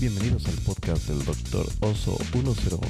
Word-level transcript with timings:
Bienvenidos 0.00 0.46
al 0.46 0.54
podcast 0.64 1.10
del 1.10 1.18
Dr. 1.26 1.66
Oso 1.82 2.16
101, 2.32 2.80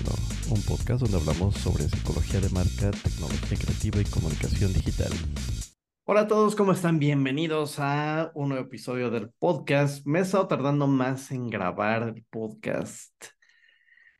un 0.55 0.63
podcast 0.63 1.03
donde 1.03 1.17
hablamos 1.17 1.57
sobre 1.57 1.83
psicología 1.89 2.39
de 2.39 2.49
marca, 2.51 2.93
tecnología 2.93 3.59
creativa 3.59 4.01
y 4.01 4.05
comunicación 4.05 4.73
digital. 4.73 5.11
Hola 6.05 6.21
a 6.21 6.27
todos, 6.29 6.55
¿cómo 6.55 6.71
están? 6.71 7.01
Bienvenidos 7.01 7.81
a 7.81 8.31
un 8.37 8.51
nuevo 8.51 8.65
episodio 8.65 9.11
del 9.11 9.29
podcast. 9.41 10.07
Me 10.07 10.21
he 10.21 10.23
estado 10.23 10.47
tardando 10.47 10.87
más 10.87 11.33
en 11.33 11.51
grabar 11.51 12.15
el 12.15 12.25
podcast, 12.31 13.13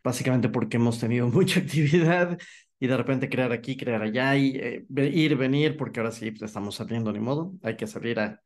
básicamente 0.03 0.49
porque 0.49 0.79
hemos 0.79 0.99
tenido 0.99 1.29
mucha 1.31 1.61
actividad 1.61 2.41
y 2.81 2.89
de 2.89 2.97
repente 2.97 3.29
crear 3.29 3.53
aquí, 3.53 3.77
crear 3.77 4.03
allá 4.03 4.35
y 4.35 4.57
eh, 4.57 4.85
ir, 4.97 5.37
venir, 5.37 5.77
porque 5.77 6.01
ahora 6.01 6.11
sí 6.11 6.33
pues, 6.33 6.43
estamos 6.43 6.75
saliendo 6.75 7.13
ni 7.13 7.21
modo, 7.21 7.53
hay 7.63 7.77
que 7.77 7.87
salir 7.87 8.19
a, 8.19 8.41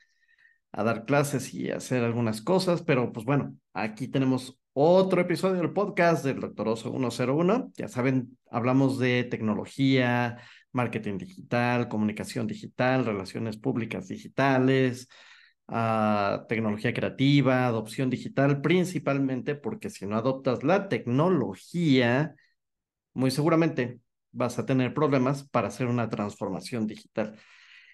a 0.71 0.85
dar 0.85 1.07
clases 1.07 1.55
y 1.55 1.71
hacer 1.71 2.05
algunas 2.05 2.43
cosas, 2.43 2.83
pero 2.83 3.11
pues 3.11 3.25
bueno, 3.25 3.57
aquí 3.75 4.09
tenemos 4.09 4.59
otro 4.73 5.21
episodio 5.21 5.61
del 5.61 5.73
podcast 5.73 6.25
del 6.25 6.41
Doctor 6.41 6.69
Oso 6.69 6.91
101. 6.91 7.73
Ya 7.77 7.89
saben, 7.89 8.39
hablamos 8.51 8.99
de 8.99 9.25
tecnología, 9.25 10.39
marketing 10.73 11.19
digital, 11.19 11.89
comunicación 11.89 12.47
digital, 12.47 13.05
relaciones 13.05 13.57
públicas 13.57 14.09
digitales, 14.09 15.09
uh, 15.69 16.47
tecnología 16.49 16.95
creativa, 16.95 17.67
adopción 17.67 18.11
digital, 18.11 18.61
principalmente 18.61 19.55
porque 19.55 19.91
si 19.91 20.07
no 20.07 20.17
adoptas 20.17 20.65
la 20.65 20.89
tecnología, 20.89 22.35
muy 23.13 23.31
seguramente 23.31 24.01
vas 24.33 24.59
a 24.59 24.67
tener 24.67 24.95
problemas 24.95 25.49
para 25.49 25.69
hacer 25.69 25.87
una 25.87 26.09
transformación 26.09 26.87
digital. 26.87 27.37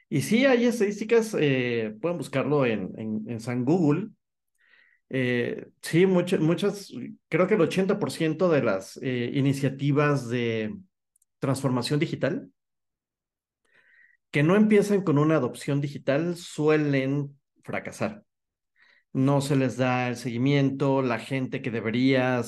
Y 0.09 0.23
sí, 0.23 0.45
hay 0.45 0.65
estadísticas, 0.65 1.37
eh, 1.39 1.95
pueden 2.01 2.19
buscarlo 2.19 2.67
en, 2.67 2.93
en, 2.99 3.41
San 3.41 3.65
Google. 3.65 4.09
Eh, 5.11 5.67
sí, 5.83 6.07
muchas, 6.07 6.41
muchas, 6.41 6.93
creo 7.29 7.47
que 7.49 7.55
el 7.55 7.61
80% 7.61 8.49
de 8.49 8.63
las 8.63 8.97
eh, 9.03 9.31
iniciativas 9.35 10.29
de 10.29 10.77
transformación 11.41 11.99
digital 11.99 12.51
que 14.31 14.43
no 14.43 14.57
empiezan 14.57 15.03
con 15.03 15.19
una 15.19 15.37
adopción 15.37 15.81
digital 15.81 16.37
suelen 16.37 17.37
fracasar. 17.65 18.25
No 19.13 19.41
se 19.41 19.57
les 19.57 19.77
da 19.77 20.09
el 20.09 20.17
seguimiento, 20.17 21.03
la 21.03 21.19
gente 21.19 21.63
que 21.63 21.71
debería, 21.73 22.43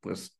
pues, 0.00 0.38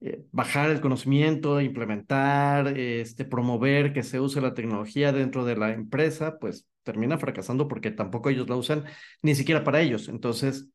eh, 0.00 0.24
bajar 0.32 0.70
el 0.70 0.80
conocimiento, 0.80 1.60
implementar, 1.60 2.68
este, 2.78 3.24
promover 3.24 3.92
que 3.92 4.02
se 4.02 4.20
use 4.20 4.40
la 4.40 4.54
tecnología 4.54 5.12
dentro 5.12 5.44
de 5.44 5.56
la 5.56 5.72
empresa, 5.72 6.38
pues 6.38 6.66
termina 6.84 7.18
fracasando 7.18 7.68
porque 7.68 7.90
tampoco 7.90 8.30
ellos 8.30 8.48
la 8.48 8.56
usan 8.56 8.84
ni 9.22 9.34
siquiera 9.34 9.64
para 9.64 9.80
ellos. 9.80 10.08
Entonces, 10.08 10.68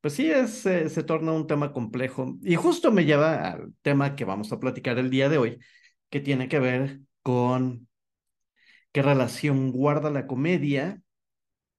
pues 0.00 0.14
sí, 0.14 0.30
es, 0.30 0.52
se 0.60 1.02
torna 1.04 1.32
un 1.32 1.46
tema 1.46 1.72
complejo. 1.72 2.36
Y 2.42 2.56
justo 2.56 2.92
me 2.92 3.06
lleva 3.06 3.52
al 3.52 3.74
tema 3.82 4.16
que 4.16 4.26
vamos 4.26 4.52
a 4.52 4.60
platicar 4.60 4.98
el 4.98 5.10
día 5.10 5.28
de 5.28 5.38
hoy, 5.38 5.58
que 6.10 6.20
tiene 6.20 6.48
que 6.48 6.58
ver 6.60 7.00
con 7.22 7.88
qué 8.92 9.02
relación 9.02 9.72
guarda 9.72 10.10
la 10.10 10.26
comedia 10.26 11.00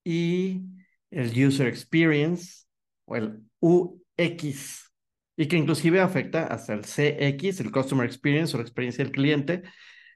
y 0.04 0.64
el 1.12 1.46
user 1.48 1.68
experience 1.68 2.66
o 3.06 3.16
el 3.16 3.44
UX 3.60 4.92
y 5.38 5.48
que 5.48 5.58
inclusive 5.58 6.00
afecta 6.02 6.48
hasta 6.48 6.74
el 6.74 6.86
CX, 6.86 7.60
el 7.60 7.72
Customer 7.72 8.06
Experience 8.06 8.56
o 8.56 8.60
la 8.60 8.64
experiencia 8.64 9.04
del 9.04 9.14
cliente. 9.14 9.64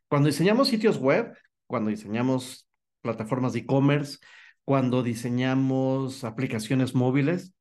Cuando 0.08 0.28
diseñamos 0.28 0.70
sitios 0.70 0.98
web, 0.98 1.34
cuando 1.68 1.90
diseñamos 1.90 2.69
plataformas 3.02 3.54
de 3.54 3.60
e-commerce, 3.60 4.20
cuando 4.66 5.04
diseñamos 5.04 6.24
aplicaciones 6.24 6.94
móviles, 6.96 7.54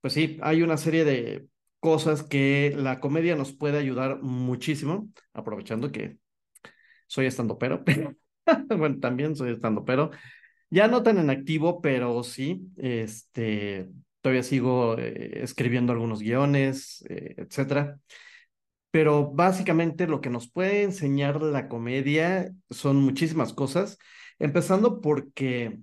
pues 0.00 0.14
sí, 0.14 0.38
hay 0.42 0.62
una 0.62 0.76
serie 0.76 1.04
de 1.04 1.48
cosas 1.80 2.22
que 2.22 2.74
la 2.76 3.00
comedia 3.00 3.36
nos 3.36 3.52
puede 3.52 3.78
ayudar 3.78 4.22
muchísimo, 4.22 5.08
aprovechando 5.32 5.92
que 5.92 6.18
soy 7.06 7.26
estando 7.26 7.58
pero, 7.58 7.84
bueno, 8.68 8.98
también 9.00 9.36
soy 9.36 9.52
estando 9.52 9.84
pero, 9.84 10.10
ya 10.70 10.88
no 10.88 11.02
tan 11.02 11.18
en 11.18 11.30
activo, 11.30 11.80
pero 11.80 12.22
sí, 12.22 12.68
este, 12.76 13.88
todavía 14.20 14.42
sigo 14.42 14.98
eh, 14.98 15.40
escribiendo 15.42 15.92
algunos 15.92 16.20
guiones, 16.20 17.04
eh, 17.08 17.34
etcétera. 17.38 17.98
Pero 18.90 19.30
básicamente 19.30 20.06
lo 20.06 20.20
que 20.20 20.30
nos 20.30 20.50
puede 20.50 20.82
enseñar 20.82 21.42
la 21.42 21.68
comedia 21.68 22.52
son 22.70 22.96
muchísimas 22.96 23.52
cosas, 23.52 23.98
empezando 24.38 25.00
porque, 25.00 25.80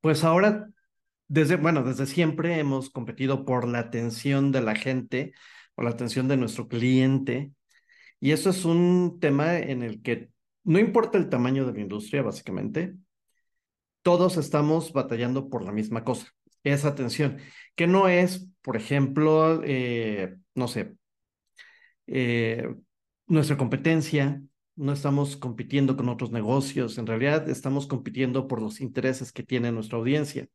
pues 0.00 0.24
ahora, 0.24 0.68
desde, 1.28 1.56
bueno, 1.56 1.82
desde 1.82 2.06
siempre 2.06 2.58
hemos 2.58 2.90
competido 2.90 3.44
por 3.44 3.68
la 3.68 3.80
atención 3.80 4.52
de 4.52 4.62
la 4.62 4.74
gente, 4.74 5.32
por 5.74 5.84
la 5.84 5.90
atención 5.92 6.28
de 6.28 6.36
nuestro 6.36 6.68
cliente, 6.68 7.52
y 8.20 8.32
eso 8.32 8.50
es 8.50 8.64
un 8.64 9.18
tema 9.20 9.58
en 9.58 9.82
el 9.82 10.02
que 10.02 10.30
no 10.64 10.78
importa 10.78 11.18
el 11.18 11.28
tamaño 11.28 11.66
de 11.66 11.72
la 11.72 11.80
industria, 11.80 12.22
básicamente, 12.22 12.94
todos 14.02 14.36
estamos 14.36 14.92
batallando 14.92 15.48
por 15.48 15.64
la 15.64 15.72
misma 15.72 16.04
cosa 16.04 16.28
esa 16.62 16.88
atención, 16.88 17.38
que 17.74 17.86
no 17.86 18.08
es, 18.08 18.48
por 18.62 18.76
ejemplo, 18.76 19.62
eh, 19.64 20.36
no 20.54 20.68
sé, 20.68 20.94
eh, 22.06 22.68
nuestra 23.26 23.56
competencia, 23.56 24.42
no 24.80 24.92
estamos 24.92 25.36
compitiendo 25.36 25.96
con 25.96 26.08
otros 26.08 26.30
negocios, 26.30 26.98
en 26.98 27.06
realidad 27.06 27.48
estamos 27.48 27.86
compitiendo 27.86 28.48
por 28.48 28.62
los 28.62 28.80
intereses 28.80 29.32
que 29.32 29.42
tiene 29.42 29.72
nuestra 29.72 29.98
audiencia. 29.98 30.48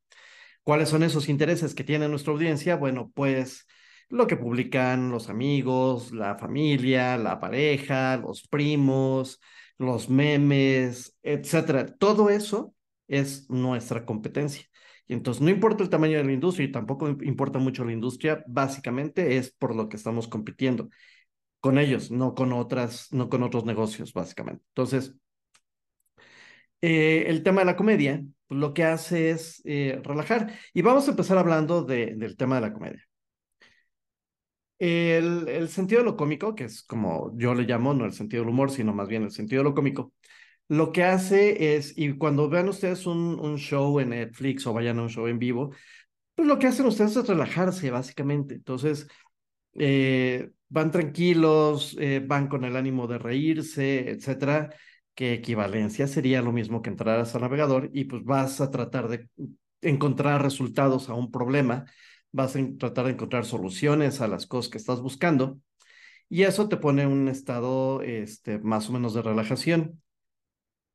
¿Cuáles 0.64 0.90
son 0.90 1.04
esos 1.04 1.30
intereses 1.30 1.76
que 1.76 1.84
tiene 1.84 2.08
nuestra 2.10 2.34
audiencia? 2.34 2.76
Bueno, 2.76 3.12
pues 3.14 3.68
lo 4.10 4.28
que 4.28 4.38
publican 4.38 5.12
los 5.12 5.30
amigos, 5.30 6.12
la 6.12 6.38
familia, 6.38 7.18
la 7.18 7.40
pareja, 7.40 8.18
los 8.18 8.48
primos, 8.48 9.40
los 9.78 10.10
memes, 10.10 11.16
etcétera. 11.22 11.86
Todo 11.86 12.30
eso 12.30 12.74
es 13.08 13.50
nuestra 13.50 14.06
competencia. 14.06 14.66
Y 15.08 15.14
entonces 15.14 15.42
no 15.42 15.52
importa 15.52 15.84
el 15.84 15.90
tamaño 15.90 16.18
de 16.18 16.24
la 16.24 16.34
industria 16.34 16.68
y 16.68 16.72
tampoco 16.72 17.08
importa 17.08 17.60
mucho 17.60 17.86
la 17.86 17.94
industria, 17.94 18.44
básicamente 18.48 19.38
es 19.38 19.52
por 19.52 19.76
lo 19.76 19.88
que 19.88 19.98
estamos 19.98 20.28
compitiendo 20.28 20.90
con 21.66 21.80
ellos, 21.80 22.12
no 22.12 22.36
con 22.36 22.54
otras, 22.54 23.12
no 23.12 23.28
con 23.28 23.42
otros 23.42 23.66
negocios, 23.66 24.14
básicamente. 24.14 24.64
Entonces, 24.68 25.16
eh, 26.82 27.26
el 27.28 27.42
tema 27.42 27.62
de 27.62 27.66
la 27.66 27.76
comedia, 27.76 28.24
pues, 28.48 28.60
lo 28.60 28.72
que 28.72 28.84
hace 28.84 29.32
es 29.32 29.64
eh, 29.66 30.00
relajar. 30.04 30.54
Y 30.76 30.84
vamos 30.84 31.08
a 31.08 31.12
empezar 31.12 31.40
hablando 31.40 31.84
de, 31.84 32.14
del 32.18 32.38
tema 32.38 32.56
de 32.56 32.62
la 32.62 32.74
comedia. 32.74 33.04
El, 34.78 35.48
el, 35.48 35.70
sentido 35.70 36.02
de 36.02 36.06
lo 36.06 36.16
cómico, 36.16 36.54
que 36.54 36.66
es 36.66 36.84
como 36.84 37.36
yo 37.36 37.56
le 37.56 37.64
llamo, 37.64 37.96
no 37.96 38.06
el 38.06 38.14
sentido 38.14 38.44
del 38.44 38.52
humor, 38.52 38.70
sino 38.70 38.94
más 38.94 39.08
bien 39.08 39.24
el 39.24 39.32
sentido 39.32 39.64
de 39.64 39.70
lo 39.70 39.74
cómico, 39.74 40.14
lo 40.68 40.92
que 40.92 41.04
hace 41.04 41.76
es, 41.76 41.98
y 41.98 42.16
cuando 42.16 42.48
vean 42.48 42.70
ustedes 42.70 43.08
un, 43.08 43.40
un 43.40 43.58
show 43.58 44.00
en 44.00 44.10
Netflix 44.10 44.68
o 44.68 44.74
vayan 44.74 45.00
a 45.00 45.04
un 45.04 45.10
show 45.10 45.26
en 45.28 45.40
vivo, 45.40 45.72
pues 46.36 46.48
lo 46.48 46.60
que 46.60 46.68
hacen 46.68 46.86
ustedes 46.86 47.16
es 47.16 47.28
relajarse, 47.28 47.90
básicamente. 47.90 48.54
Entonces, 48.54 49.08
eh, 49.74 50.52
van 50.70 50.92
tranquilos, 50.92 51.96
eh, 52.00 52.24
van 52.26 52.48
con 52.48 52.66
el 52.66 52.76
ánimo 52.76 53.08
de 53.08 53.18
reírse, 53.18 54.10
etcétera, 54.10 54.74
que 55.14 55.34
equivalencia 55.34 56.08
sería 56.08 56.42
lo 56.42 56.52
mismo 56.52 56.82
que 56.82 56.90
entraras 56.90 57.36
al 57.36 57.42
navegador 57.42 57.90
y 57.94 58.06
pues 58.06 58.24
vas 58.24 58.62
a 58.62 58.72
tratar 58.72 59.08
de 59.08 59.30
encontrar 59.82 60.42
resultados 60.42 61.10
a 61.10 61.14
un 61.14 61.32
problema, 61.32 61.86
vas 62.32 62.56
a 62.56 62.60
tratar 62.78 63.06
de 63.06 63.12
encontrar 63.12 63.46
soluciones 63.46 64.22
a 64.22 64.28
las 64.28 64.48
cosas 64.48 64.72
que 64.72 64.78
estás 64.78 65.02
buscando 65.02 65.60
y 66.30 66.44
eso 66.44 66.68
te 66.70 66.78
pone 66.78 67.04
en 67.04 67.10
un 67.10 67.28
estado 67.30 68.02
este, 68.02 68.60
más 68.60 68.90
o 68.90 68.94
menos 68.94 69.14
de 69.14 69.22
relajación 69.22 70.02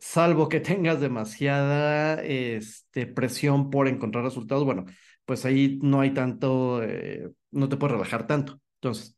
salvo 0.01 0.49
que 0.49 0.61
tengas 0.61 1.01
demasiada 1.01 2.23
este, 2.25 3.07
presión 3.07 3.71
por 3.71 3.87
encontrar 3.89 4.25
resultados, 4.25 4.65
bueno, 4.65 4.87
pues 5.25 5.45
ahí 5.45 5.79
no 5.83 6.01
hay 6.01 6.13
tanto, 6.13 6.83
eh, 6.83 7.31
no 7.53 7.69
te 7.69 7.77
puedes 7.77 7.93
relajar 7.93 8.27
tanto. 8.27 8.61
Entonces, 8.81 9.17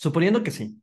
suponiendo 0.00 0.42
que 0.42 0.50
sí, 0.50 0.80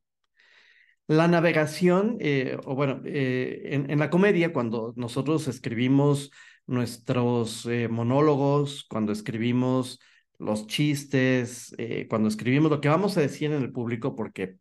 la 1.08 1.28
navegación, 1.28 2.18
eh, 2.20 2.58
o 2.66 2.76
bueno, 2.76 3.02
eh, 3.06 3.70
en, 3.88 4.00
la 4.00 4.10
comedia, 4.10 4.54
cuando 4.54 4.94
nosotros 4.98 5.48
escribimos 5.48 6.32
nuestros 6.66 7.68
monólogos, 7.90 8.86
cuando 8.90 9.14
escribimos 9.14 10.00
los 10.38 10.68
chistes, 10.68 11.74
cuando 12.10 12.28
escribimos 12.28 12.70
lo 12.70 12.82
que 12.82 12.90
vamos 12.90 13.18
a 13.18 13.22
decir 13.22 13.52
en 13.52 13.64
el 13.64 13.72
público, 13.72 14.16
porque 14.16 14.58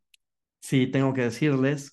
sí, 0.60 0.86
tengo 0.86 1.12
que 1.14 1.22
decirles, 1.22 1.92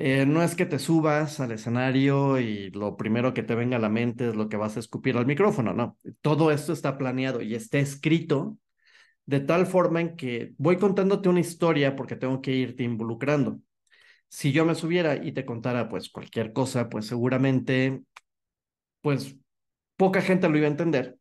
eh, 0.00 0.26
no 0.26 0.44
es 0.44 0.54
que 0.54 0.64
te 0.64 0.78
subas 0.78 1.40
al 1.40 1.50
escenario 1.50 2.38
y 2.38 2.70
lo 2.70 2.96
primero 2.96 3.34
que 3.34 3.42
te 3.42 3.56
venga 3.56 3.78
a 3.78 3.80
la 3.80 3.88
mente 3.88 4.28
es 4.28 4.36
lo 4.36 4.48
que 4.48 4.56
vas 4.56 4.76
a 4.76 4.80
escupir 4.80 5.16
al 5.16 5.26
micrófono, 5.26 5.74
no. 5.74 5.96
Todo 6.20 6.52
esto 6.52 6.72
está 6.72 6.96
planeado 6.98 7.42
y 7.42 7.56
está 7.56 7.78
escrito 7.78 8.56
de 9.28 9.40
tal 9.40 9.66
forma 9.66 10.00
en 10.00 10.16
que 10.16 10.54
voy 10.58 10.78
contándote 10.78 11.28
una 11.28 11.40
historia 11.40 11.94
porque 11.96 12.16
tengo 12.16 12.40
que 12.40 12.52
irte 12.52 12.82
involucrando. 12.82 13.60
Si 14.28 14.52
yo 14.52 14.64
me 14.64 14.74
subiera 14.74 15.16
y 15.16 15.32
te 15.32 15.44
contara 15.46 15.88
pues 15.90 16.10
cualquier 16.10 16.52
cosa, 16.54 16.88
pues 16.88 17.06
seguramente 17.06 18.02
pues 19.00 19.36
poca 19.96 20.22
gente 20.22 20.48
lo 20.48 20.56
iba 20.58 20.66
a 20.66 20.70
entender. 20.70 21.18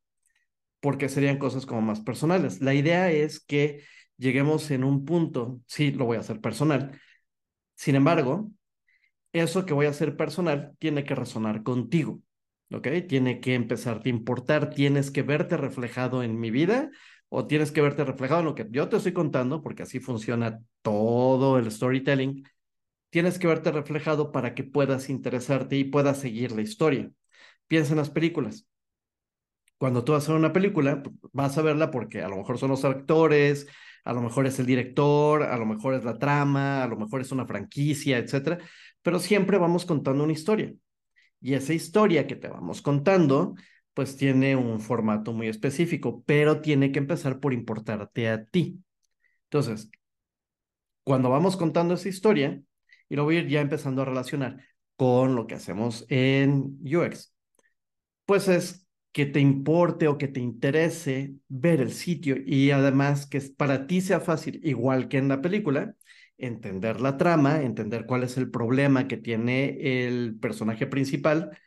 porque 0.80 1.09
serían 1.09 1.38
cosas 1.39 1.65
como 1.65 1.81
más 1.81 2.01
personales. 2.01 2.62
La 2.62 2.74
idea 2.74 3.12
es 3.12 3.39
que 3.39 3.83
lleguemos 4.18 4.71
en 4.71 4.83
un 4.83 5.06
punto, 5.06 5.62
sí, 5.68 5.92
lo 5.92 6.06
voy 6.06 6.18
a 6.18 6.21
hacer 6.21 6.42
personal. 6.42 7.00
Sin 7.75 7.95
embargo, 7.95 8.51
eso 9.33 9.65
que 9.65 9.74
voy 9.74 9.86
a 9.88 9.89
hacer 9.92 10.18
personal 10.18 10.74
tiene 10.80 11.03
que 11.03 11.15
resonar 11.15 11.63
contigo, 11.63 12.21
¿ok? 12.71 12.88
Tiene 13.07 13.39
que 13.39 13.56
empezarte 13.56 14.10
a 14.10 14.13
importar, 14.13 14.69
tienes 14.71 15.12
que 15.12 15.24
verte 15.24 15.57
reflejado 15.57 16.24
en 16.24 16.39
mi 16.39 16.51
vida 16.51 16.89
o 17.29 17.47
tienes 17.47 17.71
que 17.71 17.81
verte 17.81 18.03
reflejado 18.06 18.41
en 18.41 18.45
lo 18.47 18.56
que 18.56 18.68
yo 18.69 18.89
te 18.89 18.97
estoy 18.97 19.13
contando, 19.13 19.62
porque 19.62 19.83
así 19.83 20.00
funciona 20.00 20.59
todo 20.81 21.57
el 21.57 21.71
storytelling. 21.71 22.44
Tienes 23.09 23.39
que 23.39 23.47
verte 23.47 23.71
reflejado 23.71 24.31
para 24.31 24.56
que 24.56 24.63
puedas 24.63 25.09
interesarte 25.09 25.77
y 25.77 25.85
puedas 25.85 26.19
seguir 26.19 26.51
la 26.51 26.62
historia. 26.62 27.12
Piensa 27.68 27.94
en 27.94 27.97
las 27.97 28.09
películas 28.09 28.68
cuando 29.77 30.03
tú 30.03 30.13
vas 30.13 30.27
a 30.27 30.31
ver 30.31 30.39
una 30.39 30.53
película, 30.53 31.03
pues, 31.03 31.15
vas 31.33 31.57
a 31.57 31.62
verla 31.62 31.91
porque 31.91 32.21
a 32.21 32.29
lo 32.29 32.38
mejor 32.38 32.57
son 32.57 32.71
los 32.71 32.83
actores, 32.85 33.68
a 34.03 34.13
lo 34.13 34.21
mejor 34.21 34.47
es 34.47 34.59
el 34.59 34.65
director, 34.65 35.44
a 35.44 35.57
lo 35.57 35.65
mejor 35.65 35.94
es 35.94 36.03
la 36.03 36.18
trama, 36.18 36.83
a 36.83 36.88
lo 36.88 36.97
mejor 36.97 37.21
es 37.21 37.31
una 37.31 37.45
franquicia, 37.45 38.18
etcétera, 38.18 38.57
pero 39.01 39.19
siempre 39.19 39.57
vamos 39.57 39.85
contando 39.85 40.24
una 40.24 40.33
historia. 40.33 40.74
Y 41.41 41.53
esa 41.53 41.74
historia 41.74 42.25
que 42.27 42.35
te 42.35 42.47
vamos 42.47 42.81
contando, 42.81 43.56
pues 43.98 44.16
tiene 44.16 44.56
un 44.56 44.80
formato 44.80 45.34
muy 45.34 45.48
específico, 45.48 46.22
pero 46.28 46.62
tiene 46.62 46.92
que 46.92 47.00
empezar 47.00 47.40
por 47.40 47.52
importarte 47.52 48.30
a 48.30 48.46
ti. 48.46 48.84
Entonces, 49.46 49.90
cuando 51.04 51.32
vamos 51.32 51.58
contando 51.58 51.96
esa 51.96 52.08
historia, 52.08 52.62
y 53.10 53.16
lo 53.16 53.24
voy 53.24 53.38
a 53.38 53.40
ir 53.40 53.48
ya 53.48 53.60
empezando 53.60 54.04
a 54.04 54.06
relacionar 54.06 54.64
con 54.98 55.36
lo 55.36 55.48
que 55.48 55.56
hacemos 55.56 56.06
en 56.10 56.78
UX, 56.84 57.34
pues 58.28 58.48
es 58.50 58.88
que 59.14 59.26
te 59.26 59.40
importe 59.40 60.08
o 60.08 60.20
que 60.20 60.28
te 60.28 60.42
interese 60.42 61.34
ver 61.48 61.82
el 61.82 61.92
sitio 61.92 62.36
y 62.46 62.70
además 62.70 63.26
que 63.26 63.42
para 63.42 63.88
ti 63.88 64.02
sea 64.02 64.20
fácil, 64.20 64.62
igual 64.64 65.08
que 65.08 65.18
en 65.18 65.28
la 65.28 65.42
película, 65.42 65.96
entender 66.38 67.02
la 67.02 67.18
trama, 67.18 67.64
entender 67.64 68.06
cuál 68.06 68.22
es 68.22 68.38
el 68.38 68.52
problema 68.52 69.08
que 69.08 69.18
tiene 69.18 70.06
el 70.06 70.38
personaje 70.40 70.86
principal, 70.86 71.58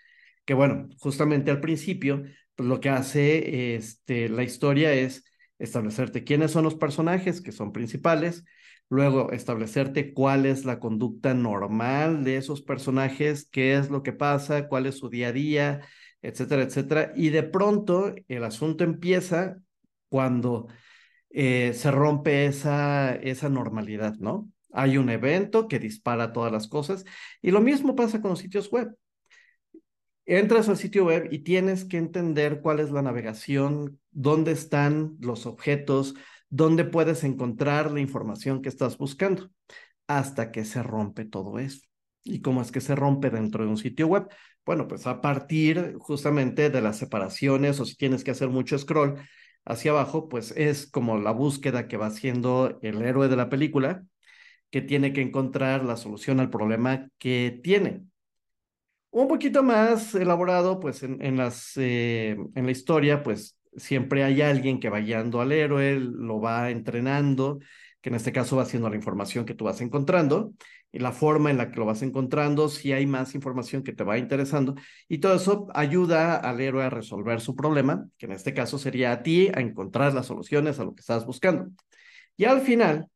que 0.50 0.54
bueno, 0.54 0.88
justamente 0.98 1.52
al 1.52 1.60
principio, 1.60 2.24
pues 2.56 2.68
lo 2.68 2.80
que 2.80 2.88
hace 2.88 3.76
este, 3.76 4.28
la 4.28 4.42
historia 4.42 4.92
es 4.92 5.24
establecerte 5.60 6.24
quiénes 6.24 6.50
son 6.50 6.64
los 6.64 6.74
personajes 6.74 7.40
que 7.40 7.52
son 7.52 7.70
principales, 7.70 8.44
luego 8.88 9.30
establecerte 9.30 10.12
cuál 10.12 10.46
es 10.46 10.64
la 10.64 10.80
conducta 10.80 11.34
normal 11.34 12.24
de 12.24 12.36
esos 12.36 12.62
personajes, 12.62 13.48
qué 13.48 13.76
es 13.76 13.90
lo 13.90 14.02
que 14.02 14.12
pasa, 14.12 14.66
cuál 14.66 14.86
es 14.86 14.98
su 14.98 15.08
día 15.08 15.28
a 15.28 15.32
día, 15.32 15.82
etcétera, 16.20 16.62
etcétera. 16.64 17.12
Y 17.14 17.28
de 17.28 17.44
pronto 17.44 18.12
el 18.26 18.42
asunto 18.42 18.82
empieza 18.82 19.56
cuando 20.08 20.66
eh, 21.30 21.74
se 21.74 21.92
rompe 21.92 22.46
esa, 22.46 23.14
esa 23.14 23.48
normalidad, 23.48 24.16
¿no? 24.16 24.50
Hay 24.72 24.98
un 24.98 25.10
evento 25.10 25.68
que 25.68 25.78
dispara 25.78 26.32
todas 26.32 26.50
las 26.50 26.66
cosas 26.66 27.04
y 27.40 27.52
lo 27.52 27.60
mismo 27.60 27.94
pasa 27.94 28.20
con 28.20 28.30
los 28.30 28.40
sitios 28.40 28.68
web. 28.72 28.96
Entras 30.30 30.68
al 30.68 30.76
sitio 30.76 31.06
web 31.06 31.26
y 31.32 31.40
tienes 31.40 31.84
que 31.84 31.96
entender 31.96 32.60
cuál 32.60 32.78
es 32.78 32.92
la 32.92 33.02
navegación, 33.02 33.98
dónde 34.12 34.52
están 34.52 35.16
los 35.18 35.44
objetos, 35.44 36.14
dónde 36.50 36.84
puedes 36.84 37.24
encontrar 37.24 37.90
la 37.90 37.98
información 37.98 38.62
que 38.62 38.68
estás 38.68 38.96
buscando, 38.96 39.50
hasta 40.06 40.52
que 40.52 40.64
se 40.64 40.84
rompe 40.84 41.24
todo 41.24 41.58
eso. 41.58 41.80
¿Y 42.22 42.42
cómo 42.42 42.62
es 42.62 42.70
que 42.70 42.80
se 42.80 42.94
rompe 42.94 43.30
dentro 43.30 43.64
de 43.64 43.70
un 43.70 43.76
sitio 43.76 44.06
web? 44.06 44.28
Bueno, 44.64 44.86
pues 44.86 45.08
a 45.08 45.20
partir 45.20 45.96
justamente 45.98 46.70
de 46.70 46.80
las 46.80 46.96
separaciones 46.98 47.80
o 47.80 47.84
si 47.84 47.96
tienes 47.96 48.22
que 48.22 48.30
hacer 48.30 48.50
mucho 48.50 48.78
scroll 48.78 49.16
hacia 49.64 49.90
abajo, 49.90 50.28
pues 50.28 50.52
es 50.56 50.88
como 50.88 51.18
la 51.18 51.32
búsqueda 51.32 51.88
que 51.88 51.96
va 51.96 52.06
haciendo 52.06 52.78
el 52.82 53.02
héroe 53.02 53.26
de 53.26 53.36
la 53.36 53.48
película, 53.48 54.04
que 54.70 54.80
tiene 54.80 55.12
que 55.12 55.22
encontrar 55.22 55.84
la 55.84 55.96
solución 55.96 56.38
al 56.38 56.50
problema 56.50 57.08
que 57.18 57.58
tiene. 57.64 58.09
Un 59.10 59.26
poquito 59.26 59.62
más 59.62 60.14
elaborado, 60.14 60.78
pues 60.78 61.02
en, 61.02 61.20
en 61.20 61.36
las, 61.36 61.72
eh, 61.76 62.36
en 62.54 62.64
la 62.64 62.70
historia, 62.70 63.22
pues 63.24 63.58
siempre 63.76 64.22
hay 64.22 64.40
alguien 64.40 64.78
que 64.78 64.88
va 64.88 65.00
guiando 65.00 65.40
al 65.40 65.50
héroe, 65.50 65.98
lo 65.98 66.40
va 66.40 66.70
entrenando, 66.70 67.58
que 68.00 68.10
en 68.10 68.14
este 68.14 68.32
caso 68.32 68.56
va 68.56 68.62
haciendo 68.62 68.88
la 68.88 68.96
información 68.96 69.44
que 69.44 69.54
tú 69.54 69.64
vas 69.64 69.80
encontrando 69.80 70.52
y 70.92 71.00
la 71.00 71.12
forma 71.12 71.50
en 71.50 71.56
la 71.58 71.70
que 71.70 71.78
lo 71.80 71.86
vas 71.86 72.02
encontrando, 72.02 72.68
si 72.68 72.92
hay 72.92 73.06
más 73.06 73.34
información 73.34 73.82
que 73.82 73.92
te 73.92 74.04
va 74.04 74.16
interesando. 74.18 74.74
Y 75.08 75.18
todo 75.18 75.34
eso 75.34 75.66
ayuda 75.74 76.36
al 76.36 76.60
héroe 76.60 76.84
a 76.84 76.90
resolver 76.90 77.40
su 77.40 77.56
problema, 77.56 78.08
que 78.16 78.26
en 78.26 78.32
este 78.32 78.54
caso 78.54 78.78
sería 78.78 79.12
a 79.12 79.22
ti 79.22 79.48
a 79.54 79.60
encontrar 79.60 80.14
las 80.14 80.26
soluciones 80.26 80.78
a 80.78 80.84
lo 80.84 80.94
que 80.94 81.00
estás 81.00 81.26
buscando. 81.26 81.70
Y 82.36 82.44
al 82.44 82.60
final, 82.60 83.08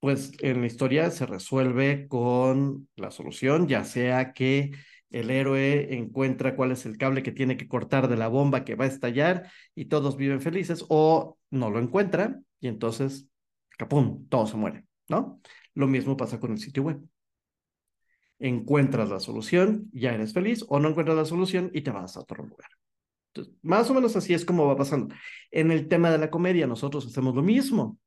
pues 0.00 0.32
en 0.40 0.60
la 0.60 0.66
historia 0.66 1.10
se 1.10 1.26
resuelve 1.26 2.06
con 2.08 2.88
la 2.96 3.10
solución, 3.10 3.68
ya 3.68 3.84
sea 3.84 4.32
que 4.32 4.72
el 5.12 5.30
héroe 5.30 5.94
encuentra 5.94 6.56
cuál 6.56 6.72
es 6.72 6.86
el 6.86 6.98
cable 6.98 7.22
que 7.22 7.32
tiene 7.32 7.56
que 7.56 7.68
cortar 7.68 8.08
de 8.08 8.16
la 8.16 8.28
bomba 8.28 8.64
que 8.64 8.74
va 8.74 8.84
a 8.86 8.88
estallar 8.88 9.50
y 9.74 9.86
todos 9.86 10.16
viven 10.16 10.40
felices, 10.40 10.84
o 10.88 11.38
no 11.50 11.70
lo 11.70 11.78
encuentra 11.78 12.40
y 12.60 12.68
entonces, 12.68 13.28
capum, 13.78 14.26
todo 14.28 14.46
se 14.46 14.56
muere, 14.56 14.84
¿no? 15.08 15.40
Lo 15.74 15.86
mismo 15.86 16.16
pasa 16.16 16.40
con 16.40 16.52
el 16.52 16.58
sitio 16.58 16.82
web 16.84 17.02
encuentras 18.42 19.08
la 19.08 19.20
solución, 19.20 19.88
ya 19.92 20.12
eres 20.12 20.32
feliz, 20.32 20.64
o 20.68 20.80
no 20.80 20.88
encuentras 20.88 21.16
la 21.16 21.24
solución 21.24 21.70
y 21.72 21.82
te 21.82 21.90
vas 21.90 22.16
a 22.16 22.20
otro 22.20 22.44
lugar. 22.44 22.68
Más 23.62 23.88
o 23.88 23.94
menos 23.94 24.16
así 24.16 24.34
es 24.34 24.44
como 24.44 24.66
va 24.66 24.76
pasando. 24.76 25.14
En 25.50 25.70
el 25.70 25.88
tema 25.88 26.10
de 26.10 26.18
la 26.18 26.30
comedia, 26.30 26.66
nosotros 26.66 27.06
hacemos 27.06 27.34
lo 27.34 27.42
mismo. 27.42 27.98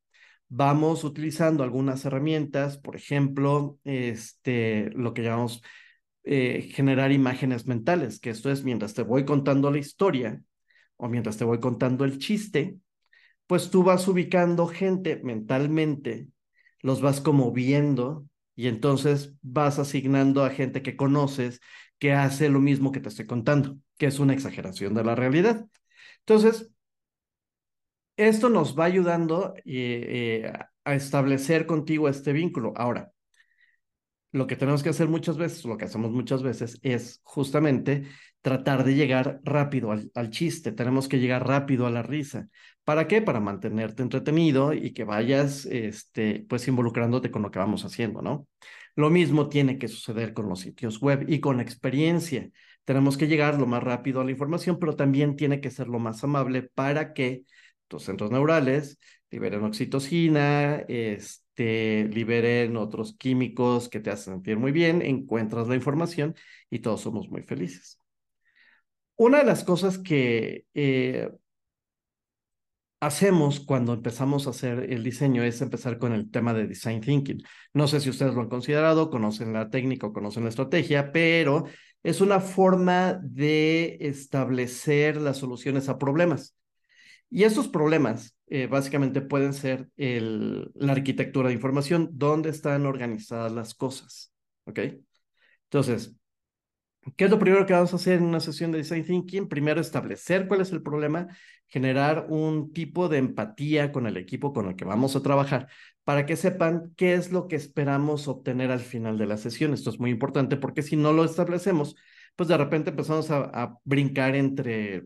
Vamos 0.50 1.04
utilizando 1.04 1.64
algunas 1.64 2.06
herramientas, 2.06 2.78
por 2.78 2.96
ejemplo, 2.96 3.80
este, 3.86 4.92
lo 4.94 5.14
que 5.14 5.24
llamamos 5.24 5.64
eh, 6.26 6.70
generar 6.74 7.12
imágenes 7.12 7.68
mentales, 7.68 8.20
que 8.20 8.32
esto 8.32 8.52
es 8.52 8.64
mientras 8.64 8.94
te 8.94 9.04
voy 9.04 9.26
contando 9.26 9.72
la 9.72 9.78
historia 9.78 10.42
o 10.98 11.08
mientras 11.08 11.38
te 11.38 11.46
voy 11.46 11.60
contando 11.60 12.06
el 12.06 12.18
chiste, 12.18 12.78
pues 13.48 13.70
tú 13.70 13.84
vas 13.84 14.08
ubicando 14.08 14.68
gente 14.68 15.22
mentalmente, 15.24 16.28
los 16.82 17.02
vas 17.02 17.22
como 17.22 17.52
viendo 17.52 18.28
y 18.56 18.68
entonces 18.68 19.36
vas 19.42 19.80
asignando 19.80 20.44
a 20.44 20.50
gente 20.50 20.82
que 20.82 20.96
conoces 20.96 21.60
que 22.00 22.14
hace 22.14 22.50
lo 22.50 22.60
mismo 22.60 22.92
que 22.92 23.00
te 23.00 23.10
estoy 23.10 23.26
contando, 23.28 23.78
que 23.98 24.08
es 24.08 24.20
una 24.20 24.34
exageración 24.34 24.94
de 24.94 25.04
la 25.04 25.16
realidad. 25.16 25.68
Entonces, 26.20 26.72
esto 28.18 28.50
nos 28.50 28.78
va 28.78 28.86
ayudando 28.86 29.54
eh, 29.58 30.44
eh, 30.46 30.54
a 30.84 30.96
establecer 30.96 31.66
contigo 31.66 32.08
este 32.10 32.34
vínculo. 32.34 32.74
Ahora, 32.76 33.12
lo 34.36 34.48
que 34.48 34.58
tenemos 34.58 34.84
que 34.84 34.90
hacer 34.90 35.08
muchas 35.08 35.38
veces, 35.38 35.64
lo 35.64 35.78
que 35.78 35.86
hacemos 35.86 36.12
muchas 36.12 36.44
veces, 36.44 36.78
es 36.82 37.22
justamente 37.24 38.04
tratar 38.42 38.84
de 38.84 38.94
llegar 38.94 39.40
rápido 39.44 39.92
al, 39.92 40.30
chiste, 40.30 40.74
tenemos 40.74 41.08
que 41.08 41.20
llegar 41.20 41.48
rápido 41.48 41.88
a 41.88 41.90
la 41.90 42.04
risa. 42.04 42.50
¿Para 42.84 43.08
qué? 43.08 43.22
Para 43.22 43.40
mantenerte 43.40 44.04
entretenido 44.04 44.74
y 44.74 44.92
que 44.92 45.06
vayas, 45.06 45.66
este, 45.66 46.46
pues, 46.50 46.68
involucrándote 46.68 47.32
con 47.32 47.44
lo 47.44 47.50
que 47.50 47.60
vamos 47.60 47.86
haciendo, 47.86 48.22
¿no? 48.22 48.48
Lo 48.98 49.10
mismo 49.10 49.48
tiene 49.48 49.78
que 49.78 49.88
suceder 49.88 50.34
con 50.34 50.50
los 50.50 50.60
sitios 50.60 51.00
web 51.00 51.26
y 51.30 51.40
con 51.40 51.56
la 51.56 51.64
experiencia. 51.64 52.50
Tenemos 52.84 53.18
que 53.18 53.28
llegar 53.28 53.58
lo 53.58 53.68
más 53.68 53.84
rápido 53.84 54.20
a 54.20 54.26
la 54.26 54.32
información, 54.32 54.80
pero 54.80 54.98
también 54.98 55.38
tiene 55.38 55.62
que 55.62 55.72
ser 55.72 55.88
lo 55.88 56.00
más 56.00 56.24
amable 56.26 56.62
para 56.62 57.14
que 57.14 57.44
tus 57.88 58.04
centros 58.04 58.32
neurales 58.32 59.00
liberen 59.32 59.64
oxitocina, 59.64 60.84
este, 60.90 61.45
te 61.56 62.08
liberen 62.10 62.78
otros 62.78 63.16
químicos 63.18 63.90
que 63.90 64.00
te 64.00 64.12
hacen 64.12 64.36
sentir 64.36 64.58
muy 64.58 64.72
bien, 64.72 65.02
encuentras 65.02 65.68
la 65.68 65.76
información 65.76 66.36
y 66.70 66.80
todos 66.80 67.02
somos 67.02 67.30
muy 67.30 67.44
felices. 67.44 68.00
Una 69.18 69.40
de 69.40 69.46
las 69.46 69.64
cosas 69.64 69.98
que 69.98 70.66
eh, 70.74 71.30
hacemos 73.00 73.60
cuando 73.60 73.94
empezamos 73.94 74.48
a 74.48 74.50
hacer 74.50 74.92
el 74.92 75.04
diseño 75.04 75.44
es 75.44 75.62
empezar 75.62 75.98
con 76.00 76.14
el 76.14 76.32
tema 76.32 76.54
de 76.54 76.68
design 76.68 77.02
thinking. 77.02 77.42
No 77.74 77.88
sé 77.88 78.00
si 78.00 78.10
ustedes 78.10 78.34
lo 78.34 78.42
han 78.42 78.50
considerado, 78.50 79.10
conocen 79.10 79.54
la 79.54 79.70
técnica 79.70 80.08
o 80.08 80.14
conocen 80.14 80.44
la 80.44 80.50
estrategia, 80.50 81.12
pero 81.12 81.66
es 82.04 82.22
una 82.22 82.40
forma 82.40 83.20
de 83.24 83.98
establecer 84.02 85.18
las 85.18 85.38
soluciones 85.38 85.90
a 85.90 85.98
problemas. 85.98 86.55
Y 87.36 87.44
esos 87.44 87.68
problemas 87.68 88.34
eh, 88.48 88.68
básicamente 88.68 89.20
pueden 89.20 89.54
ser 89.54 89.90
la 89.98 90.94
arquitectura 90.94 91.50
de 91.50 91.54
información, 91.54 92.12
dónde 92.14 92.50
están 92.50 92.86
organizadas 92.86 93.52
las 93.52 93.76
cosas. 93.76 94.32
¿Ok? 94.64 94.80
Entonces, 95.66 96.16
¿qué 97.18 97.26
es 97.26 97.30
lo 97.30 97.38
primero 97.38 97.66
que 97.66 97.74
vamos 97.74 97.92
a 97.92 97.98
hacer 97.98 98.20
en 98.20 98.24
una 98.24 98.40
sesión 98.40 98.72
de 98.72 98.78
Design 98.78 99.04
Thinking? 99.04 99.50
Primero, 99.50 99.82
establecer 99.82 100.48
cuál 100.48 100.62
es 100.62 100.72
el 100.72 100.82
problema, 100.82 101.28
generar 101.68 102.28
un 102.30 102.72
tipo 102.72 103.10
de 103.10 103.18
empatía 103.18 103.92
con 103.92 104.08
el 104.08 104.16
equipo 104.16 104.54
con 104.54 104.70
el 104.70 104.78
que 104.78 104.86
vamos 104.86 105.18
a 105.18 105.22
trabajar 105.22 105.68
para 106.06 106.26
que 106.26 106.38
sepan 106.38 106.94
qué 106.96 107.16
es 107.16 107.34
lo 107.34 107.50
que 107.50 107.58
esperamos 107.58 108.30
obtener 108.30 108.72
al 108.72 108.80
final 108.80 109.18
de 109.18 109.26
la 109.26 109.36
sesión. 109.36 109.74
Esto 109.74 109.90
es 109.90 110.00
muy 110.00 110.10
importante 110.10 110.56
porque 110.56 110.84
si 110.84 110.96
no 110.96 111.12
lo 111.12 111.26
establecemos, 111.26 111.98
pues 112.38 112.48
de 112.48 112.56
repente 112.56 112.92
empezamos 112.92 113.30
a 113.30 113.78
brincar 113.84 114.38
entre 114.38 115.04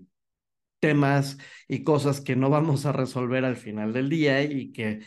temas 0.80 1.38
y 1.68 1.84
cosas 1.84 2.22
que 2.22 2.36
no 2.36 2.50
vamos 2.50 2.86
a 2.86 2.92
resolver 2.92 3.46
al 3.46 3.58
final 3.58 3.94
del 3.94 4.10
día 4.10 4.44
y 4.44 4.72
que 4.72 5.02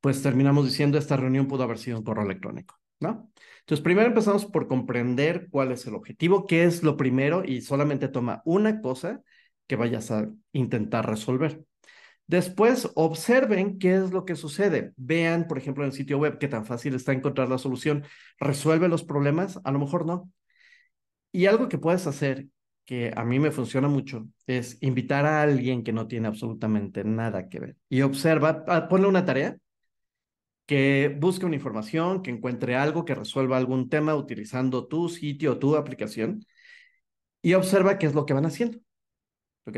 pues 0.00 0.22
terminamos 0.22 0.64
diciendo 0.64 0.98
esta 0.98 1.16
reunión 1.16 1.48
pudo 1.48 1.64
haber 1.64 1.78
sido 1.78 1.98
un 1.98 2.04
correo 2.04 2.24
electrónico, 2.24 2.78
¿no? 3.00 3.30
Entonces, 3.60 3.84
primero 3.84 4.08
empezamos 4.08 4.46
por 4.46 4.66
comprender 4.66 5.48
cuál 5.50 5.72
es 5.72 5.86
el 5.86 5.94
objetivo, 5.94 6.46
qué 6.46 6.64
es 6.64 6.82
lo 6.82 6.96
primero 6.96 7.42
y 7.44 7.60
solamente 7.60 8.08
toma 8.08 8.40
una 8.46 8.80
cosa 8.80 9.22
que 9.66 9.76
vayas 9.76 10.10
a 10.10 10.30
intentar 10.52 11.06
resolver. 11.06 11.64
Después, 12.26 12.90
observen 12.94 13.78
qué 13.78 13.96
es 13.96 14.10
lo 14.12 14.24
que 14.24 14.36
sucede. 14.36 14.92
Vean, 14.96 15.46
por 15.48 15.58
ejemplo, 15.58 15.84
en 15.84 15.90
el 15.90 15.96
sitio 15.96 16.18
web 16.18 16.38
qué 16.38 16.48
tan 16.48 16.64
fácil 16.66 16.94
está 16.94 17.12
encontrar 17.12 17.48
la 17.48 17.58
solución. 17.58 18.04
¿Resuelve 18.38 18.88
los 18.88 19.04
problemas? 19.04 19.60
A 19.64 19.72
lo 19.72 19.78
mejor 19.78 20.06
no. 20.06 20.30
Y 21.32 21.46
algo 21.46 21.68
que 21.68 21.78
puedes 21.78 22.06
hacer, 22.06 22.48
que 22.88 23.12
a 23.14 23.22
mí 23.22 23.38
me 23.38 23.50
funciona 23.50 23.86
mucho, 23.86 24.26
es 24.46 24.78
invitar 24.80 25.26
a 25.26 25.42
alguien 25.42 25.84
que 25.84 25.92
no 25.92 26.08
tiene 26.08 26.26
absolutamente 26.26 27.04
nada 27.04 27.50
que 27.50 27.60
ver. 27.60 27.76
Y 27.90 28.00
observa, 28.00 28.64
ah, 28.66 28.88
ponle 28.88 29.08
una 29.08 29.26
tarea 29.26 29.58
que 30.64 31.14
busque 31.20 31.44
una 31.44 31.56
información, 31.56 32.22
que 32.22 32.30
encuentre 32.30 32.76
algo, 32.76 33.04
que 33.04 33.14
resuelva 33.14 33.58
algún 33.58 33.90
tema 33.90 34.14
utilizando 34.16 34.86
tu 34.86 35.10
sitio 35.10 35.52
o 35.52 35.58
tu 35.58 35.76
aplicación 35.76 36.46
y 37.42 37.52
observa 37.52 37.98
qué 37.98 38.06
es 38.06 38.14
lo 38.14 38.24
que 38.24 38.32
van 38.32 38.46
haciendo. 38.46 38.78
¿Ok? 39.66 39.76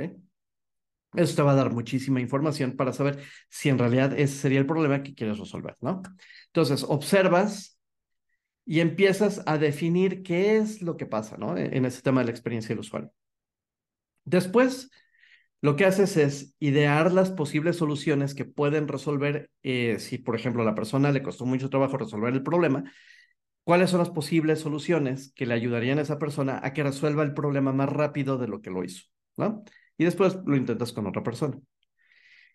Eso 1.14 1.34
te 1.34 1.42
va 1.42 1.50
a 1.50 1.56
dar 1.56 1.72
muchísima 1.72 2.20
información 2.20 2.76
para 2.76 2.92
saber 2.92 3.18
si 3.48 3.70
en 3.70 3.78
realidad 3.78 4.16
ese 4.16 4.36
sería 4.36 4.60
el 4.60 4.66
problema 4.66 5.02
que 5.02 5.16
quieres 5.16 5.38
resolver, 5.38 5.76
¿no? 5.80 6.02
Entonces, 6.46 6.84
observas 6.88 7.79
y 8.70 8.78
empiezas 8.78 9.42
a 9.46 9.58
definir 9.58 10.22
qué 10.22 10.56
es 10.56 10.80
lo 10.80 10.96
que 10.96 11.04
pasa, 11.04 11.36
¿no? 11.36 11.56
En 11.56 11.84
ese 11.84 12.02
tema 12.02 12.20
de 12.20 12.26
la 12.26 12.30
experiencia 12.30 12.68
del 12.68 12.78
usuario. 12.78 13.12
Después, 14.24 14.92
lo 15.60 15.74
que 15.74 15.86
haces 15.86 16.16
es 16.16 16.54
idear 16.60 17.10
las 17.10 17.32
posibles 17.32 17.74
soluciones 17.74 18.32
que 18.32 18.44
pueden 18.44 18.86
resolver, 18.86 19.50
eh, 19.64 19.96
si 19.98 20.18
por 20.18 20.36
ejemplo 20.36 20.62
a 20.62 20.64
la 20.64 20.76
persona 20.76 21.10
le 21.10 21.20
costó 21.20 21.46
mucho 21.46 21.68
trabajo 21.68 21.98
resolver 21.98 22.32
el 22.32 22.44
problema, 22.44 22.84
cuáles 23.64 23.90
son 23.90 23.98
las 23.98 24.10
posibles 24.10 24.60
soluciones 24.60 25.32
que 25.34 25.46
le 25.46 25.54
ayudarían 25.54 25.98
a 25.98 26.02
esa 26.02 26.20
persona 26.20 26.60
a 26.62 26.72
que 26.72 26.84
resuelva 26.84 27.24
el 27.24 27.34
problema 27.34 27.72
más 27.72 27.88
rápido 27.88 28.38
de 28.38 28.46
lo 28.46 28.62
que 28.62 28.70
lo 28.70 28.84
hizo. 28.84 29.02
Y 29.98 30.04
después 30.04 30.38
lo 30.46 30.54
intentas 30.54 30.92
con 30.92 31.08
otra 31.08 31.24
persona. 31.24 31.58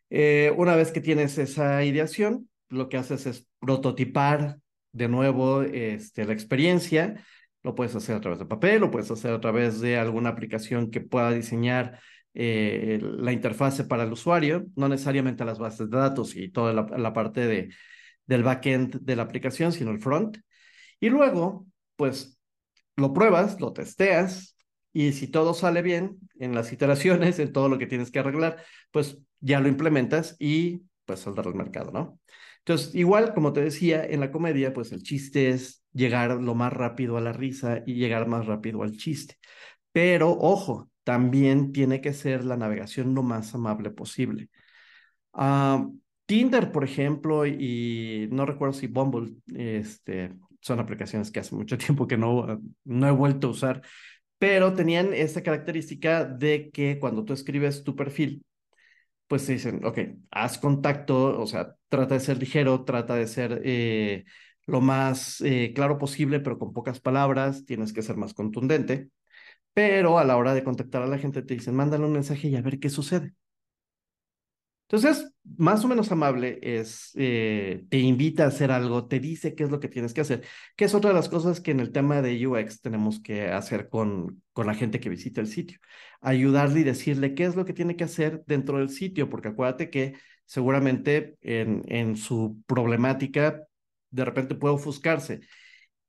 Eh, 0.10 0.54
una 0.56 0.78
vez 0.78 0.94
que 0.94 1.02
tienes 1.02 1.38
esa 1.40 1.84
ideación, 1.84 2.50
lo 2.70 2.88
que 2.88 2.96
haces 2.96 3.26
es 3.26 3.50
prototipar 3.60 4.60
de 4.96 5.10
nuevo 5.10 5.62
este, 5.62 6.26
la 6.26 6.34
experiencia. 6.34 7.22
Lo 7.64 7.76
puedes 7.76 7.96
hacer 7.96 8.16
a 8.16 8.22
través 8.22 8.40
de 8.40 8.46
papel, 8.46 8.82
lo 8.82 8.92
puedes 8.92 9.12
hacer 9.12 9.34
a 9.34 9.42
través 9.42 9.82
de 9.82 9.98
alguna 9.98 10.30
aplicación 10.30 10.90
que 10.90 11.02
pueda 11.02 11.32
diseñar 11.32 12.00
eh, 12.34 13.00
la 13.02 13.32
interfase 13.32 13.86
para 13.86 14.04
el 14.04 14.14
usuario, 14.14 14.66
no 14.76 14.88
necesariamente 14.88 15.46
las 15.46 15.60
bases 15.60 15.90
de 15.90 15.98
datos 15.98 16.36
y 16.36 16.50
toda 16.50 16.74
la, 16.74 17.14
parte 17.14 17.48
de, 17.48 17.74
del 18.26 18.44
backend 18.44 19.02
de 19.02 19.16
la 19.16 19.24
aplicación, 19.24 19.72
sino 19.72 19.92
el 19.92 20.00
front. 20.00 20.38
Y 21.00 21.10
luego, 21.10 21.66
pues, 21.96 22.40
lo 22.96 23.14
pruebas, 23.14 23.60
lo 23.60 23.74
testeas, 23.74 24.56
y 24.94 25.12
si 25.12 25.28
todo 25.28 25.54
sale 25.54 25.82
bien 25.82 26.18
en 26.40 26.56
las 26.56 26.72
iteraciones, 26.72 27.40
en 27.40 27.52
todo 27.52 27.68
lo 27.68 27.78
que 27.78 27.88
tienes 27.88 28.12
que 28.12 28.20
arreglar, 28.20 28.64
pues 28.92 29.18
ya 29.42 29.60
lo 29.60 29.68
implementas 29.68 30.38
y 30.40 30.84
pues 31.04 31.20
saldrá 31.20 31.44
al 31.50 31.56
mercado, 31.56 31.92
¿no? 31.92 32.20
Entonces, 32.66 32.96
igual, 32.96 33.36
como 33.36 33.54
te 33.54 33.62
decía, 33.62 34.04
en 34.04 34.20
la 34.20 34.32
comedia, 34.32 34.74
pues 34.74 34.92
el 34.92 35.04
chiste 35.04 35.50
es 35.50 35.84
llegar 35.94 36.32
lo 36.42 36.56
más 36.56 36.74
rápido 36.74 37.16
a 37.18 37.22
la 37.22 37.32
risa 37.32 37.84
y 37.86 37.94
llegar 37.94 38.28
más 38.28 38.48
rápido 38.48 38.82
al 38.82 38.98
chiste. 38.98 39.38
Pero, 39.92 40.32
ojo, 40.32 40.90
también 41.04 41.72
tiene 41.74 42.02
que 42.02 42.14
ser 42.14 42.44
la 42.44 42.58
navegación 42.58 43.14
lo 43.16 43.24
más 43.24 43.54
amable 43.54 43.92
posible. 43.92 44.50
Ah, 45.34 45.88
Tinder, 46.26 46.72
por 46.72 46.84
ejemplo, 46.84 47.46
y 47.46 48.28
no 48.32 48.46
recuerdo 48.48 48.74
si 48.74 48.88
Bumble, 48.88 49.36
este, 49.56 50.34
son 50.62 50.80
aplicaciones 50.80 51.32
que 51.32 51.40
hace 51.42 51.56
mucho 51.56 51.78
tiempo 51.78 52.08
que 52.08 52.18
no, 52.18 52.62
no 52.84 53.08
he 53.08 53.12
vuelto 53.12 53.48
a 53.48 53.52
usar, 53.52 53.82
pero 54.40 54.74
tenían 54.74 55.14
esa 55.14 55.44
característica 55.44 56.26
de 56.26 56.72
que 56.72 57.00
cuando 57.00 57.26
tú 57.26 57.34
escribes 57.34 57.84
tu 57.84 57.96
perfil, 57.96 58.44
pues 59.28 59.46
te 59.46 59.54
dicen, 59.54 59.84
ok, 59.86 60.00
haz 60.32 60.58
contacto, 60.58 61.40
o 61.42 61.48
sea, 61.48 61.76
trata 61.90 62.16
de 62.16 62.20
ser 62.20 62.38
ligero, 62.40 62.84
trata 62.86 63.16
de 63.16 63.28
ser 63.28 63.62
eh, 63.66 64.26
lo 64.66 64.82
más 64.82 65.42
eh, 65.42 65.74
claro 65.76 65.98
posible, 65.98 66.40
pero 66.40 66.58
con 66.60 66.74
pocas 66.74 67.00
palabras, 67.00 67.66
tienes 67.66 67.94
que 67.94 68.02
ser 68.02 68.18
más 68.18 68.34
contundente 68.34 69.10
pero 69.74 70.20
a 70.20 70.24
la 70.26 70.38
hora 70.38 70.54
de 70.54 70.64
contactar 70.64 71.02
a 71.04 71.08
la 71.08 71.18
gente 71.20 71.42
te 71.44 71.54
dicen, 71.56 71.76
mándale 71.76 72.06
un 72.06 72.14
mensaje 72.14 72.48
y 72.50 72.56
a 72.56 72.62
ver 72.62 72.80
qué 72.80 72.90
sucede. 72.90 73.34
Entonces, 74.88 75.32
más 75.58 75.84
o 75.84 75.88
menos 75.88 76.12
amable 76.12 76.60
es, 76.62 77.12
eh, 77.16 77.86
te 77.90 77.98
invita 78.00 78.44
a 78.44 78.48
hacer 78.48 78.72
algo, 78.72 79.08
te 79.08 79.20
dice 79.20 79.56
qué 79.56 79.64
es 79.64 79.72
lo 79.72 79.80
que 79.80 79.88
tienes 79.90 80.14
que 80.14 80.22
hacer, 80.22 80.44
que 80.76 80.86
es 80.86 80.94
otra 80.94 81.10
de 81.10 81.16
las 81.16 81.28
cosas 81.28 81.60
que 81.60 81.72
en 81.72 81.80
el 81.80 81.92
tema 81.92 82.22
de 82.22 82.46
UX 82.46 82.82
tenemos 82.82 83.20
que 83.20 83.48
hacer 83.50 83.90
con, 83.90 84.44
con 84.54 84.68
la 84.68 84.76
gente 84.76 85.00
que 85.00 85.10
visita 85.10 85.42
el 85.42 85.48
sitio. 85.48 85.80
Ayudarle 86.22 86.82
y 86.82 86.84
decirle 86.84 87.34
qué 87.34 87.46
es 87.46 87.56
lo 87.56 87.66
que 87.66 87.74
tiene 87.74 87.96
que 87.96 88.04
hacer 88.04 88.44
dentro 88.46 88.78
del 88.78 88.90
sitio, 88.90 89.30
porque 89.30 89.48
acuérdate 89.50 89.90
que 89.90 90.16
seguramente 90.46 91.38
en, 91.42 91.82
en 91.88 92.16
su 92.16 92.62
problemática 92.68 93.64
de 94.12 94.26
repente 94.26 94.56
puede 94.56 94.76
ofuscarse. 94.76 95.42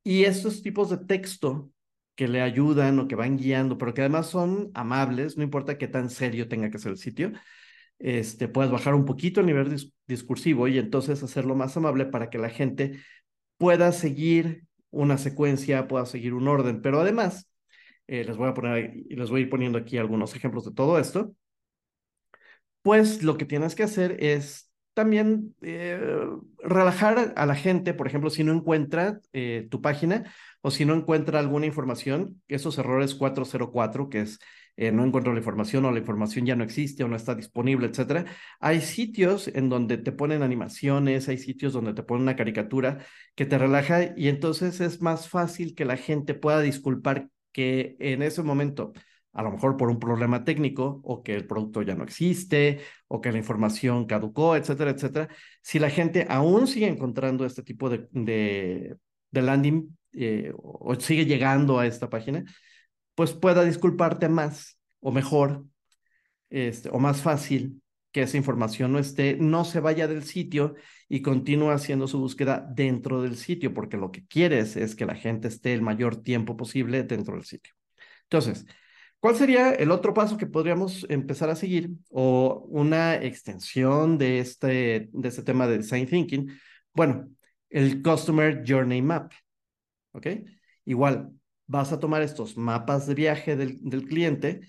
Y 0.05 0.25
estos 0.25 0.63
tipos 0.63 0.91
de 0.91 0.99
texto 0.99 1.71
que 2.15 2.29
le 2.29 2.43
ayudan 2.43 2.99
o 2.99 3.09
que 3.09 3.17
van 3.17 3.37
guiando, 3.37 3.79
pero 3.79 3.95
que 3.95 4.03
además 4.03 4.29
son 4.29 4.71
amables, 4.75 5.37
no 5.37 5.43
importa 5.43 5.79
qué 5.79 5.89
tan 5.89 6.11
serio 6.11 6.49
tenga 6.49 6.71
que 6.71 6.79
ser 6.79 6.93
el 6.93 6.99
sitio, 6.99 7.33
este, 7.99 8.49
puedes 8.49 8.71
bajar 8.71 8.95
un 8.95 9.05
poquito 9.05 9.41
el 9.41 9.47
nivel 9.47 9.75
discursivo 10.07 10.69
y 10.69 10.79
entonces 10.79 11.23
hacerlo 11.23 11.55
más 11.55 11.77
amable 11.77 12.07
para 12.07 12.31
que 12.31 12.39
la 12.39 12.51
gente 12.51 13.01
pueda 13.59 13.93
seguir 13.93 14.65
una 14.91 15.19
secuencia, 15.19 15.89
pueda 15.89 16.07
seguir 16.07 16.35
un 16.35 16.49
orden, 16.49 16.83
pero 16.83 17.01
además, 17.01 17.51
eh, 18.07 18.25
les 18.25 18.37
voy 18.37 18.49
a 18.49 18.55
poner, 18.55 18.95
les 19.09 19.31
voy 19.31 19.41
a 19.41 19.45
ir 19.45 19.51
poniendo 19.51 19.79
aquí 19.79 19.99
algunos 19.99 20.35
ejemplos 20.35 20.65
de 20.65 20.73
todo 20.73 20.99
esto, 20.99 21.35
pues 22.83 23.23
lo 23.23 23.37
que 23.37 23.45
tienes 23.45 23.75
que 23.75 23.83
hacer 23.83 24.17
es 24.23 24.71
también 24.95 25.55
eh, 25.61 26.01
relajar 26.59 27.35
a 27.37 27.47
la 27.47 27.55
gente, 27.55 27.93
por 27.93 28.07
ejemplo, 28.07 28.31
si 28.31 28.45
no 28.45 28.53
encuentra 28.53 29.21
eh, 29.35 29.67
tu 29.71 29.83
página, 29.83 30.33
o 30.63 30.71
si 30.71 30.85
no 30.87 30.95
encuentra 30.95 31.39
alguna 31.39 31.67
información, 31.67 32.41
esos 32.49 32.79
errores 32.79 33.15
404, 33.15 34.09
que 34.09 34.21
es 34.21 34.39
eh, 34.77 34.93
no 34.93 35.05
encuentro 35.05 35.33
la 35.33 35.39
información 35.39 35.85
o 35.85 35.91
la 35.91 35.99
información 35.99 36.45
ya 36.47 36.57
no 36.57 36.65
existe 36.65 37.03
o 37.05 37.09
no 37.09 37.17
está 37.17 37.35
disponible, 37.35 37.87
etcétera. 37.87 38.27
Hay 38.61 38.81
sitios 38.81 39.49
en 39.49 39.69
donde 39.69 39.99
te 39.99 40.13
ponen 40.13 40.43
animaciones, 40.43 41.29
hay 41.29 41.39
sitios 41.39 41.73
donde 41.73 41.95
te 41.95 42.03
ponen 42.03 42.23
una 42.23 42.37
caricatura 42.37 42.99
que 43.35 43.47
te 43.47 43.59
relaja 43.59 44.13
y 44.17 44.29
entonces 44.29 44.81
es 44.81 45.01
más 45.01 45.29
fácil 45.29 45.75
que 45.75 45.85
la 45.85 45.97
gente 45.97 46.35
pueda 46.35 46.61
disculpar 46.61 47.29
que 47.53 47.97
en 48.01 48.23
ese 48.23 48.43
momento 48.43 48.93
a 49.33 49.43
lo 49.43 49.51
mejor 49.53 49.77
por 49.77 49.91
un 49.91 49.99
problema 49.99 50.45
técnico 50.45 51.01
o 51.05 51.23
que 51.23 51.35
el 51.35 51.47
producto 51.47 51.83
ya 51.83 51.95
no 51.95 52.05
existe 52.05 52.81
o 53.07 53.21
que 53.21 53.33
la 53.33 53.39
información 53.39 54.07
caducó, 54.07 54.57
etcétera, 54.57 54.91
etcétera. 54.93 55.29
Si 55.63 55.79
la 55.79 55.91
gente 55.91 56.27
aún 56.29 56.67
sigue 56.67 56.89
encontrando 56.89 57.45
este 57.45 57.63
tipo 57.63 57.91
de, 57.91 58.09
de, 58.13 58.97
landing 59.43 59.95
eh, 60.13 60.53
o 60.57 60.95
sigue 60.97 61.27
llegando 61.27 61.79
a 61.79 61.87
esta 61.87 62.09
página, 62.09 62.45
pues 63.17 63.33
pueda 63.33 63.65
disculparte 63.65 64.29
más 64.29 64.79
o 65.01 65.11
mejor 65.11 65.65
este, 66.51 66.91
o 66.93 67.01
más 67.01 67.23
fácil 67.23 67.83
que 68.13 68.23
esa 68.23 68.37
información 68.37 68.93
no 68.93 68.99
esté, 68.99 69.37
no 69.37 69.65
se 69.65 69.81
vaya 69.81 70.07
del 70.07 70.23
sitio 70.23 70.75
y 71.09 71.23
continúe 71.23 71.71
haciendo 71.71 72.07
su 72.07 72.21
búsqueda 72.21 72.67
dentro 72.75 73.21
del 73.23 73.37
sitio, 73.37 73.75
porque 73.75 73.97
lo 73.97 74.13
que 74.13 74.25
quieres 74.27 74.77
es 74.77 74.95
que 74.95 75.07
la 75.07 75.17
gente 75.17 75.49
esté 75.49 75.75
el 75.75 75.83
mayor 75.83 76.23
tiempo 76.23 76.57
posible 76.57 77.03
dentro 77.03 77.35
del 77.35 77.45
sitio. 77.45 77.75
Entonces, 78.23 78.65
¿cuál 79.21 79.37
sería 79.37 79.73
el 79.73 79.91
otro 79.91 80.15
paso 80.15 80.37
que 80.37 80.47
podríamos 80.47 81.05
empezar 81.09 81.51
a 81.51 81.57
seguir 81.57 81.91
o 82.11 82.65
una 82.69 83.17
extensión 83.17 84.19
de 84.19 84.39
este, 84.41 85.09
de 85.13 85.29
este 85.29 85.43
tema 85.43 85.67
de 85.67 85.79
design 85.79 86.07
thinking? 86.07 86.51
Bueno, 86.95 87.29
el 87.71 88.03
Customer 88.03 88.63
Journey 88.67 89.03
Map. 89.03 89.33
¿ok? 90.13 90.27
Igual, 90.87 91.33
vas 91.67 91.93
a 91.93 92.01
tomar 92.01 92.23
estos 92.23 92.57
mapas 92.57 93.07
de 93.07 93.15
viaje 93.15 93.57
del, 93.57 94.05
cliente, 94.07 94.61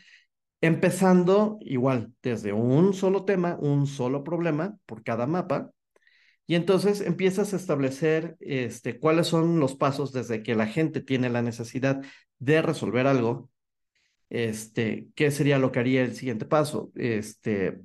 empezando 0.62 1.58
igual 1.62 2.14
desde 2.22 2.54
un 2.54 2.94
solo 2.94 3.26
tema, 3.26 3.58
un 3.60 3.88
solo 3.88 4.24
problema 4.24 4.78
por 4.86 5.04
cada 5.04 5.28
mapa, 5.28 5.72
y 6.48 6.56
entonces 6.56 7.02
empiezas 7.02 7.54
a 7.54 7.58
establecer 7.58 8.38
este, 8.40 9.00
cuáles 9.00 9.28
son 9.28 9.60
los 9.60 9.76
pasos 9.76 10.14
desde 10.14 10.44
que 10.44 10.56
la 10.56 10.66
gente 10.66 11.02
tiene 11.02 11.30
la 11.30 11.42
necesidad 11.42 12.02
de 12.40 12.62
resolver 12.62 13.06
algo, 13.06 13.50
este, 14.30 15.08
qué 15.16 15.32
sería 15.32 15.60
lo 15.60 15.72
que 15.72 15.80
haría 15.80 16.04
el 16.04 16.16
siguiente 16.16 16.46
paso. 16.46 16.92
Este, 16.96 17.80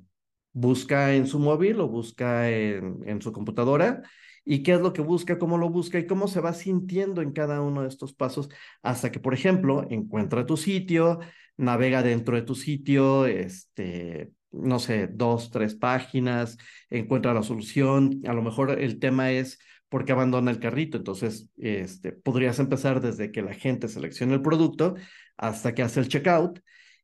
busca 0.53 1.13
en 1.13 1.27
su 1.27 1.39
móvil 1.39 1.81
o 1.81 1.89
busca 1.89 2.49
en, 2.49 2.99
en 3.05 3.21
su 3.21 3.33
computadora 3.33 4.03
y 4.45 4.63
qué 4.63 4.73
es 4.73 4.81
lo 4.81 4.93
que 4.93 5.01
busca, 5.01 5.37
cómo 5.39 5.57
lo 5.57 5.69
busca 5.69 5.99
y 5.99 6.07
cómo 6.07 6.27
se 6.27 6.41
va 6.41 6.53
sintiendo 6.53 7.21
en 7.21 7.31
cada 7.31 7.61
uno 7.61 7.83
de 7.83 7.87
estos 7.87 8.13
pasos 8.13 8.49
hasta 8.81 9.11
que, 9.11 9.19
por 9.19 9.33
ejemplo, 9.33 9.87
encuentra 9.89 10.45
tu 10.45 10.57
sitio, 10.57 11.19
navega 11.57 12.03
dentro 12.03 12.35
de 12.35 12.41
tu 12.41 12.55
sitio, 12.55 13.25
este, 13.25 14.31
no 14.51 14.79
sé, 14.79 15.07
dos, 15.07 15.51
tres 15.51 15.75
páginas, 15.75 16.57
encuentra 16.89 17.33
la 17.33 17.43
solución. 17.43 18.21
A 18.27 18.33
lo 18.33 18.41
mejor 18.41 18.71
el 18.79 18.99
tema 18.99 19.31
es 19.31 19.59
por 19.89 20.05
qué 20.05 20.11
abandona 20.11 20.51
el 20.51 20.59
carrito. 20.59 20.97
Entonces, 20.97 21.49
este, 21.57 22.11
podrías 22.11 22.59
empezar 22.59 23.01
desde 23.01 23.31
que 23.31 23.41
la 23.41 23.53
gente 23.53 23.87
selecciona 23.87 24.33
el 24.33 24.41
producto 24.41 24.95
hasta 25.37 25.73
que 25.73 25.83
hace 25.83 25.99
el 25.99 26.07
checkout 26.07 26.59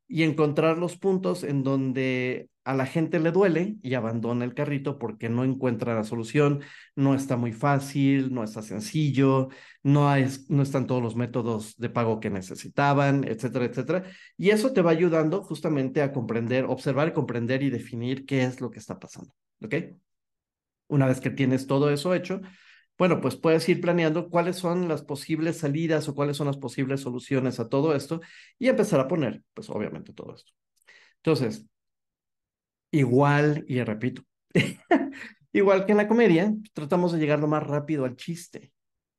y 0.08 0.24
encontrar 0.24 0.78
los 0.78 0.98
puntos 0.98 1.44
en 1.44 1.64
donde 1.64 2.50
a 2.70 2.76
la 2.76 2.86
gente 2.86 3.20
le 3.20 3.32
duele 3.32 3.78
y 3.82 3.96
abandona 3.96 4.46
el 4.46 4.54
carrito 4.54 5.00
porque 5.00 5.28
no 5.28 5.44
encuentra 5.44 5.96
la 5.96 6.04
solución, 6.04 6.62
no 6.96 7.16
está 7.16 7.36
muy 7.36 7.52
fácil, 7.52 8.32
no 8.32 8.44
está 8.44 8.62
sencillo, 8.62 9.50
no, 9.82 10.08
no 10.50 10.62
están 10.62 10.86
todos 10.86 11.02
los 11.02 11.16
métodos 11.16 11.76
de 11.78 11.90
pago 11.90 12.20
que 12.20 12.30
necesitaban, 12.30 13.24
etcétera, 13.28 13.66
etcétera. 13.66 14.04
Y 14.38 14.52
eso 14.52 14.72
te 14.72 14.84
va 14.84 14.92
ayudando 14.92 15.42
justamente 15.42 16.04
a 16.04 16.14
comprender, 16.14 16.66
observar, 16.66 17.12
comprender 17.14 17.64
y 17.64 17.72
definir 17.72 18.28
qué 18.28 18.44
es 18.44 18.62
lo 18.62 18.70
que 18.70 18.78
está 18.78 19.00
pasando. 19.00 19.34
¿Ok? 19.64 19.74
Una 20.90 21.08
vez 21.08 21.20
que 21.22 21.32
tienes 21.32 21.66
todo 21.66 21.90
eso 21.90 22.14
hecho, 22.14 22.40
bueno, 23.00 23.20
pues 23.20 23.36
puedes 23.36 23.68
ir 23.68 23.82
planeando 23.82 24.30
cuáles 24.30 24.58
son 24.58 24.88
las 24.88 25.02
posibles 25.02 25.58
salidas 25.58 26.08
o 26.08 26.14
cuáles 26.14 26.38
son 26.38 26.46
las 26.46 26.58
posibles 26.58 27.02
soluciones 27.02 27.60
a 27.60 27.68
todo 27.68 27.96
esto 27.96 28.22
y 28.60 28.68
empezar 28.68 29.00
a 29.00 29.08
poner, 29.08 29.44
pues 29.56 29.72
obviamente 29.72 30.14
todo 30.14 30.36
esto. 30.36 30.52
Entonces, 31.18 31.66
igual, 32.92 33.66
y 33.68 33.82
repito, 33.84 34.24
igual 35.54 35.86
que 35.86 35.92
en 35.92 35.98
la 35.98 36.08
comedia, 36.08 36.54
tratamos 36.74 37.12
de 37.12 37.20
llegar 37.20 37.40
lo 37.40 37.48
más 37.48 37.64
rápido 37.64 38.06
al 38.06 38.16
chiste. 38.16 38.72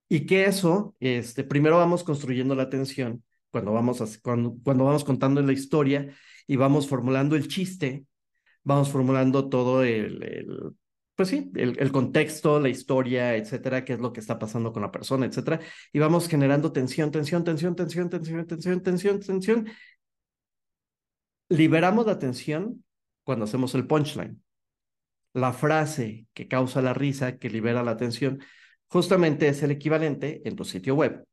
Y 0.09 0.27
que 0.27 0.45
eso, 0.45 0.97
este, 0.99 1.45
primero 1.45 1.79
vamos 1.79 2.03
construyendo 2.03 2.55
la 2.55 2.69
tensión 2.69 3.23
cuando 3.51 3.73
vamos, 3.73 4.01
a, 4.01 4.07
cuando, 4.23 4.57
cuando 4.65 4.85
vamos 4.85 5.05
contando 5.05 5.41
la 5.43 5.53
historia 5.53 6.15
y 6.47 6.57
vamos 6.57 6.89
formulando 6.89 7.37
el 7.37 7.49
chiste, 7.49 8.07
vamos 8.65 8.91
formulando 8.91 9.49
todo 9.49 9.85
el, 9.85 10.23
el 10.23 10.75
pues 11.21 11.29
sí, 11.29 11.53
el, 11.55 11.93
contexto, 11.93 12.59
la 12.59 12.71
historia, 12.71 13.37
etcétera, 13.37 13.85
qué 13.85 13.93
es 13.93 14.01
lo 14.01 14.11
que 14.11 14.21
está 14.21 14.39
pasando 14.39 14.73
con 14.73 14.81
la 14.81 14.91
persona, 14.91 15.27
etcétera, 15.27 15.61
y 15.93 15.99
vamos 15.99 16.29
generando 16.29 16.73
tensión, 16.73 17.11
tensión, 17.11 17.45
tensión, 17.45 17.77
tensión, 17.77 18.09
tensión, 18.09 18.47
tensión, 18.47 18.83
tensión, 18.83 19.21
tensión. 19.21 19.69
Liberamos 21.51 22.07
la 22.07 22.19
tensión 22.19 22.85
cuando 23.25 23.45
hacemos 23.45 23.75
el 23.75 23.87
punchline. 23.87 24.43
La 25.33 25.53
frase 25.53 26.27
que 26.35 26.49
causa 26.49 26.83
la 26.83 26.95
risa, 26.95 27.39
que 27.39 27.51
libera 27.51 27.83
la 27.83 27.97
tensión, 27.97 28.41
justamente 28.89 29.49
es 29.49 29.63
el 29.63 29.71
equivalente 29.71 30.43
en 30.45 30.57
tu 30.57 30.65
sitio 30.65 30.95
web 30.95 31.25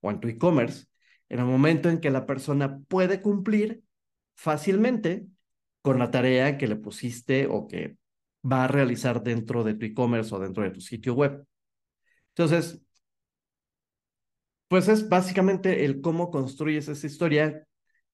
o 0.00 0.10
en 0.10 0.20
tu 0.20 0.28
e-commerce, 0.28 0.86
en 1.28 1.40
el 1.40 1.46
momento 1.46 1.88
en 1.88 2.00
que 2.00 2.10
la 2.10 2.26
persona 2.26 2.80
puede 2.88 3.22
cumplir 3.22 3.82
fácilmente 4.34 5.26
con 5.82 5.98
la 5.98 6.10
tarea 6.10 6.58
que 6.58 6.66
le 6.66 6.76
pusiste 6.76 7.46
o 7.46 7.66
que 7.66 7.96
va 8.44 8.64
a 8.64 8.68
realizar 8.68 9.22
dentro 9.22 9.64
de 9.64 9.74
tu 9.74 9.86
e-commerce 9.86 10.34
o 10.34 10.38
dentro 10.38 10.62
de 10.62 10.70
tu 10.70 10.80
sitio 10.80 11.14
web. 11.14 11.44
Entonces, 12.30 12.80
pues 14.68 14.88
es 14.88 15.08
básicamente 15.08 15.84
el 15.84 16.00
cómo 16.00 16.30
construyes 16.30 16.88
esa 16.88 17.06
historia, 17.06 17.66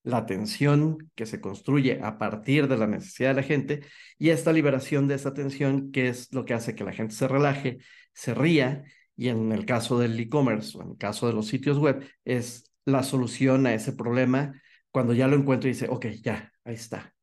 la 0.05 0.27
tensión 0.27 1.11
que 1.17 1.27
se 1.27 1.41
construye 1.41 2.01
a 2.03 2.19
partir 2.19 2.69
de 2.69 2.77
la 2.77 2.87
necesidad 2.87 3.31
de 3.31 3.35
la 3.35 3.43
gente 3.43 3.83
y 4.19 4.31
esta 4.31 4.53
liberación 4.53 5.09
de 5.09 5.17
esa 5.17 5.35
tensión 5.35 5.91
que 5.91 6.09
es 6.09 6.33
lo 6.33 6.45
que 6.45 6.55
hace 6.55 6.75
que 6.77 6.85
la 6.85 6.93
gente 6.93 7.15
se 7.15 7.27
relaje, 7.29 7.79
se 8.13 8.35
ría 8.35 8.85
y 9.17 9.29
en 9.29 9.51
el 9.53 9.67
caso 9.67 9.99
del 9.99 10.19
e-commerce 10.21 10.79
o 10.79 10.83
en 10.83 10.91
el 10.91 10.99
caso 10.99 11.27
de 11.27 11.33
los 11.33 11.49
sitios 11.49 11.79
web 11.79 12.07
es 12.25 12.71
la 12.85 13.03
solución 13.03 13.67
a 13.67 13.75
ese 13.75 13.93
problema 13.93 14.61
cuando 14.93 15.15
ya 15.15 15.27
lo 15.27 15.37
encuentro 15.37 15.69
y 15.69 15.73
dice, 15.73 15.89
ok, 15.89 16.07
ya, 16.23 16.53
ahí 16.65 16.75
está, 16.75 17.15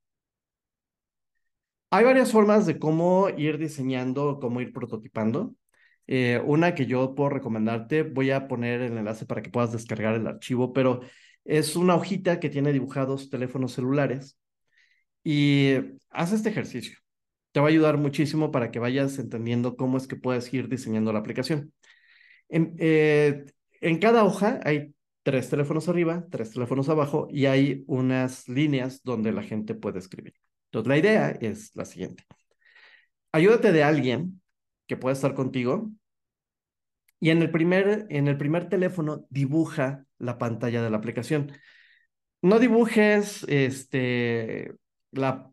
hay 1.93 2.05
varias 2.05 2.31
formas 2.31 2.65
de 2.65 2.79
cómo 2.79 3.27
ir 3.37 3.57
diseñando, 3.57 4.39
cómo 4.39 4.61
ir 4.61 4.71
prototipando. 4.71 5.55
Eh, 6.07 6.41
una 6.45 6.73
que 6.73 6.85
yo 6.85 7.15
puedo 7.15 7.29
recomendarte, 7.29 8.03
voy 8.03 8.31
a 8.31 8.47
poner 8.47 8.81
el 8.81 8.97
enlace 8.97 9.25
para 9.25 9.41
que 9.41 9.49
puedas 9.49 9.73
descargar 9.73 10.15
el 10.15 10.25
archivo, 10.27 10.71
pero 10.73 11.01
es 11.45 11.75
una 11.75 11.95
hojita 11.95 12.39
que 12.39 12.49
tiene 12.49 12.73
dibujados 12.73 13.29
teléfonos 13.29 13.73
celulares 13.73 14.37
y 15.23 15.73
haz 16.09 16.33
este 16.33 16.49
ejercicio. 16.49 16.97
Te 17.51 17.59
va 17.59 17.67
a 17.67 17.69
ayudar 17.69 17.97
muchísimo 17.97 18.51
para 18.51 18.71
que 18.71 18.79
vayas 18.79 19.19
entendiendo 19.19 19.75
cómo 19.75 19.97
es 19.97 20.07
que 20.07 20.15
puedes 20.15 20.53
ir 20.53 20.69
diseñando 20.69 21.11
la 21.13 21.19
aplicación. 21.19 21.73
En, 22.49 22.75
eh, 22.79 23.45
en 23.81 23.99
cada 23.99 24.23
hoja 24.23 24.59
hay 24.63 24.93
tres 25.23 25.49
teléfonos 25.49 25.87
arriba, 25.89 26.25
tres 26.31 26.51
teléfonos 26.51 26.89
abajo 26.89 27.27
y 27.29 27.45
hay 27.45 27.83
unas 27.87 28.47
líneas 28.47 29.01
donde 29.03 29.31
la 29.31 29.43
gente 29.43 29.75
puede 29.75 29.99
escribir. 29.99 30.33
Entonces, 30.65 30.87
la 30.87 30.97
idea 30.97 31.29
es 31.31 31.75
la 31.75 31.85
siguiente. 31.85 32.23
Ayúdate 33.33 33.71
de 33.71 33.83
alguien 33.83 34.41
que 34.87 34.97
pueda 34.97 35.13
estar 35.13 35.33
contigo 35.33 35.89
y 37.21 37.29
en 37.29 37.41
el 37.41 37.51
primer, 37.51 38.07
en 38.09 38.27
el 38.27 38.37
primer 38.37 38.67
teléfono 38.67 39.25
dibuja 39.29 40.05
la 40.17 40.37
pantalla 40.39 40.81
de 40.81 40.89
la 40.89 40.97
aplicación. 40.97 41.53
No 42.41 42.59
dibujes 42.59 43.45
este, 43.47 44.73
la, 45.11 45.51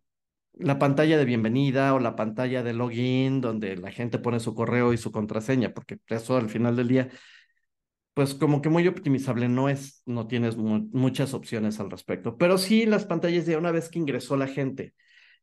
la 0.54 0.78
pantalla 0.78 1.18
de 1.18 1.26
bienvenida 1.26 1.94
o 1.94 1.98
la 2.00 2.16
pantalla 2.16 2.62
de 2.62 2.72
login 2.72 3.42
donde 3.42 3.76
la 3.76 3.92
gente 3.92 4.18
pone 4.18 4.40
su 4.40 4.54
correo 4.54 4.94
y 4.94 4.96
su 4.96 5.12
contraseña, 5.12 5.74
porque 5.74 5.98
eso 6.08 6.38
al 6.38 6.48
final 6.48 6.74
del 6.74 6.88
día, 6.88 7.08
pues 8.14 8.34
como 8.34 8.62
que 8.62 8.70
muy 8.70 8.88
optimizable 8.88 9.48
no 9.48 9.68
es, 9.68 10.02
no 10.06 10.26
tienes 10.26 10.56
muchas 10.56 11.34
opciones 11.34 11.80
al 11.80 11.90
respecto. 11.90 12.38
Pero 12.38 12.58
sí 12.58 12.86
las 12.86 13.04
pantallas 13.06 13.46
de 13.46 13.56
una 13.58 13.72
vez 13.72 13.90
que 13.90 13.98
ingresó 13.98 14.36
la 14.36 14.48
gente 14.48 14.94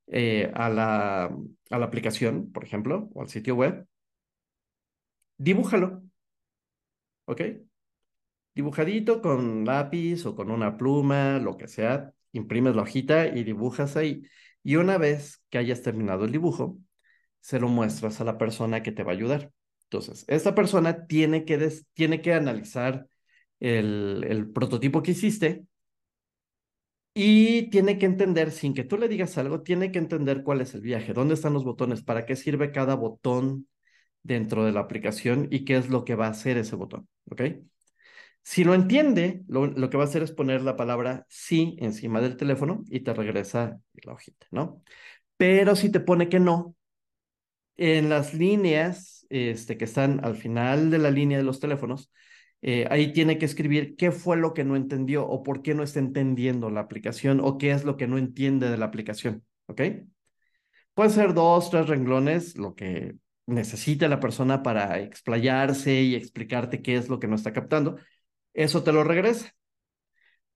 eh, 0.07 0.51
a, 0.55 0.69
la, 0.69 1.25
a 1.25 1.79
la 1.79 1.85
aplicación, 1.85 2.51
por 2.51 2.63
ejemplo, 2.63 3.09
o 3.13 3.21
al 3.21 3.29
sitio 3.29 3.55
web, 3.55 3.87
dibújalo. 5.37 6.04
¿Ok? 7.25 7.41
Dibujadito 8.55 9.21
con 9.21 9.65
lápiz 9.65 10.25
o 10.25 10.35
con 10.35 10.49
una 10.49 10.77
pluma, 10.77 11.39
lo 11.39 11.57
que 11.57 11.67
sea, 11.67 12.13
imprimes 12.31 12.75
la 12.75 12.83
hojita 12.83 13.27
y 13.27 13.43
dibujas 13.43 13.97
ahí. 13.97 14.23
Y 14.63 14.77
una 14.77 14.97
vez 14.97 15.43
que 15.49 15.57
hayas 15.57 15.81
terminado 15.81 16.25
el 16.25 16.31
dibujo, 16.31 16.77
se 17.41 17.59
lo 17.59 17.67
muestras 17.67 18.21
a 18.21 18.23
la 18.23 18.37
persona 18.37 18.81
que 18.83 18.91
te 18.91 19.03
va 19.03 19.11
a 19.11 19.15
ayudar. 19.15 19.51
Entonces, 19.83 20.25
esta 20.27 20.55
persona 20.55 21.05
tiene 21.07 21.45
que, 21.45 21.71
tiene 21.93 22.21
que 22.21 22.33
analizar 22.33 23.07
el, 23.59 24.25
el 24.27 24.49
prototipo 24.51 25.03
que 25.03 25.11
hiciste 25.11 25.65
y 27.13 27.69
tiene 27.69 27.97
que 27.97 28.05
entender, 28.05 28.51
sin 28.51 28.73
que 28.73 28.83
tú 28.83 28.97
le 28.97 29.07
digas 29.07 29.37
algo, 29.37 29.61
tiene 29.61 29.91
que 29.91 29.99
entender 29.99 30.43
cuál 30.43 30.61
es 30.61 30.73
el 30.75 30.81
viaje, 30.81 31.13
dónde 31.13 31.33
están 31.35 31.53
los 31.53 31.63
botones, 31.63 32.03
para 32.03 32.25
qué 32.25 32.35
sirve 32.35 32.71
cada 32.71 32.95
botón 32.95 33.67
dentro 34.25 34.65
de 34.65 34.71
la 34.71 34.81
aplicación 34.81 35.47
y 35.51 35.65
qué 35.65 35.77
es 35.77 35.89
lo 35.89 36.03
que 36.03 36.15
va 36.15 36.27
a 36.27 36.31
hacer 36.31 36.57
ese 36.57 36.75
botón, 36.75 37.07
¿ok? 37.29 37.41
Si 38.43 38.63
lo 38.63 38.73
entiende, 38.73 39.43
lo, 39.47 39.67
lo, 39.67 39.89
que 39.89 39.97
va 39.97 40.03
a 40.03 40.07
hacer 40.07 40.23
es 40.23 40.31
poner 40.31 40.61
la 40.61 40.75
palabra 40.75 41.25
sí 41.29 41.75
encima 41.79 42.21
del 42.21 42.37
teléfono 42.37 42.83
y 42.89 43.01
te 43.01 43.13
regresa 43.13 43.79
la 44.03 44.13
hojita, 44.13 44.47
¿no? 44.51 44.83
Pero 45.37 45.75
si 45.75 45.91
te 45.91 45.99
pone 45.99 46.29
que 46.29 46.39
no, 46.39 46.75
en 47.77 48.09
las 48.09 48.33
líneas 48.33 49.25
este, 49.29 49.77
que 49.77 49.85
están 49.85 50.23
al 50.23 50.35
final 50.35 50.91
de 50.91 50.99
la 50.99 51.11
línea 51.11 51.37
de 51.37 51.43
los 51.43 51.59
teléfonos, 51.59 52.11
eh, 52.61 52.87
ahí 52.89 53.13
tiene 53.13 53.37
que 53.37 53.45
escribir 53.45 53.95
qué 53.95 54.11
fue 54.11 54.37
lo 54.37 54.53
que 54.53 54.63
no 54.63 54.75
entendió 54.75 55.27
o 55.27 55.43
por 55.43 55.61
qué 55.61 55.75
no 55.75 55.83
está 55.83 55.99
entendiendo 55.99 56.69
la 56.69 56.81
aplicación 56.81 57.39
o 57.43 57.57
qué 57.57 57.71
es 57.71 57.83
lo 57.83 57.97
que 57.97 58.07
no 58.07 58.17
entiende 58.17 58.69
de 58.69 58.77
la 58.77 58.85
aplicación, 58.85 59.43
¿ok? 59.67 59.81
Puede 60.93 61.09
ser 61.09 61.33
dos, 61.33 61.69
tres 61.69 61.87
renglones, 61.87 62.57
lo 62.57 62.75
que 62.75 63.15
necesite 63.47 64.07
la 64.07 64.19
persona 64.19 64.63
para 64.63 64.99
explayarse 64.99 66.01
y 66.01 66.15
explicarte 66.15 66.81
qué 66.81 66.95
es 66.97 67.09
lo 67.09 67.19
que 67.19 67.27
no 67.27 67.35
está 67.35 67.53
captando. 67.53 67.97
Eso 68.53 68.83
te 68.83 68.91
lo 68.93 69.03
regresa. 69.03 69.53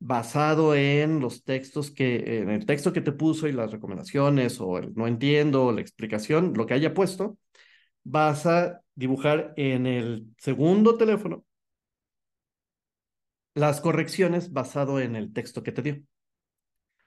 Basado 0.02 0.76
en 0.76 1.20
los 1.20 1.44
textos 1.44 1.92
que, 1.92 2.40
en 2.42 2.50
el 2.50 2.66
texto 2.66 2.94
que 2.94 3.02
te 3.02 3.12
puso 3.12 3.48
y 3.48 3.52
las 3.52 3.72
recomendaciones 3.72 4.60
o 4.62 4.78
el 4.78 4.94
no 4.96 5.08
entiendo 5.08 5.72
la 5.74 5.82
explicación, 5.82 6.54
lo 6.56 6.66
que 6.66 6.74
haya 6.74 6.94
puesto, 6.94 7.38
vas 8.04 8.46
a 8.46 8.82
dibujar 8.96 9.54
en 9.58 9.86
el 9.88 10.28
segundo 10.38 10.98
teléfono 10.98 11.46
las 13.56 13.82
correcciones 13.82 14.54
basado 14.54 15.00
en 15.00 15.16
el 15.16 15.34
texto 15.34 15.64
que 15.64 15.72
te 15.72 15.82
dio. 15.82 16.02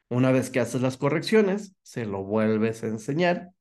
Una 0.09 0.31
vez 0.31 0.51
que 0.51 0.61
haces 0.61 0.83
las 0.83 0.99
correcciones, 0.99 1.75
se 1.83 2.05
lo 2.05 2.23
vuelves 2.23 2.85
a 2.85 2.89
enseñar. 2.89 3.53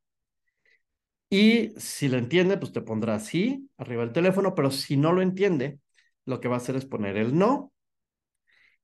Y 1.32 1.74
si 1.78 2.10
lo 2.10 2.17
entiende, 2.20 2.58
pues 2.58 2.74
te 2.74 2.82
pondrá 2.82 3.15
así, 3.15 3.67
arriba 3.78 4.04
el 4.04 4.12
teléfono, 4.13 4.54
pero 4.54 4.70
si 4.70 4.98
no 4.98 5.13
lo 5.13 5.24
entiende, 5.24 5.80
lo 6.26 6.39
que 6.41 6.48
va 6.48 6.56
a 6.56 6.58
hacer 6.58 6.76
es 6.76 6.86
poner 6.86 7.17
el 7.17 7.36
no 7.38 7.74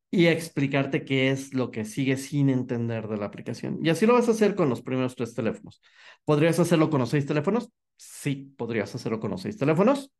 y 0.09 0.27
explicarte 0.27 1.03
qué 1.03 1.29
es 1.31 1.53
lo 1.53 1.69
que 1.69 1.85
sigue 1.85 2.17
sin 2.17 2.49
entender 2.49 3.07
de 3.07 3.17
la 3.17 3.25
aplicación. 3.25 3.79
Y 3.83 3.89
así 3.89 4.05
lo 4.05 4.13
vas 4.13 4.27
a 4.29 4.31
hacer 4.31 4.55
con 4.55 4.69
los 4.69 4.81
primeros 4.81 5.15
tres 5.15 5.33
teléfonos. 5.33 5.81
¿Podrías 6.25 6.57
hacerlo 6.59 6.89
con 6.89 7.01
los 7.01 7.09
seis 7.09 7.25
teléfonos? 7.25 7.69
sí 7.97 8.53
podrías 8.57 8.93
hacerlo 8.95 9.19
con 9.19 9.31
los 9.31 9.41
seis 9.41 9.57
teléfonos. 9.57 10.11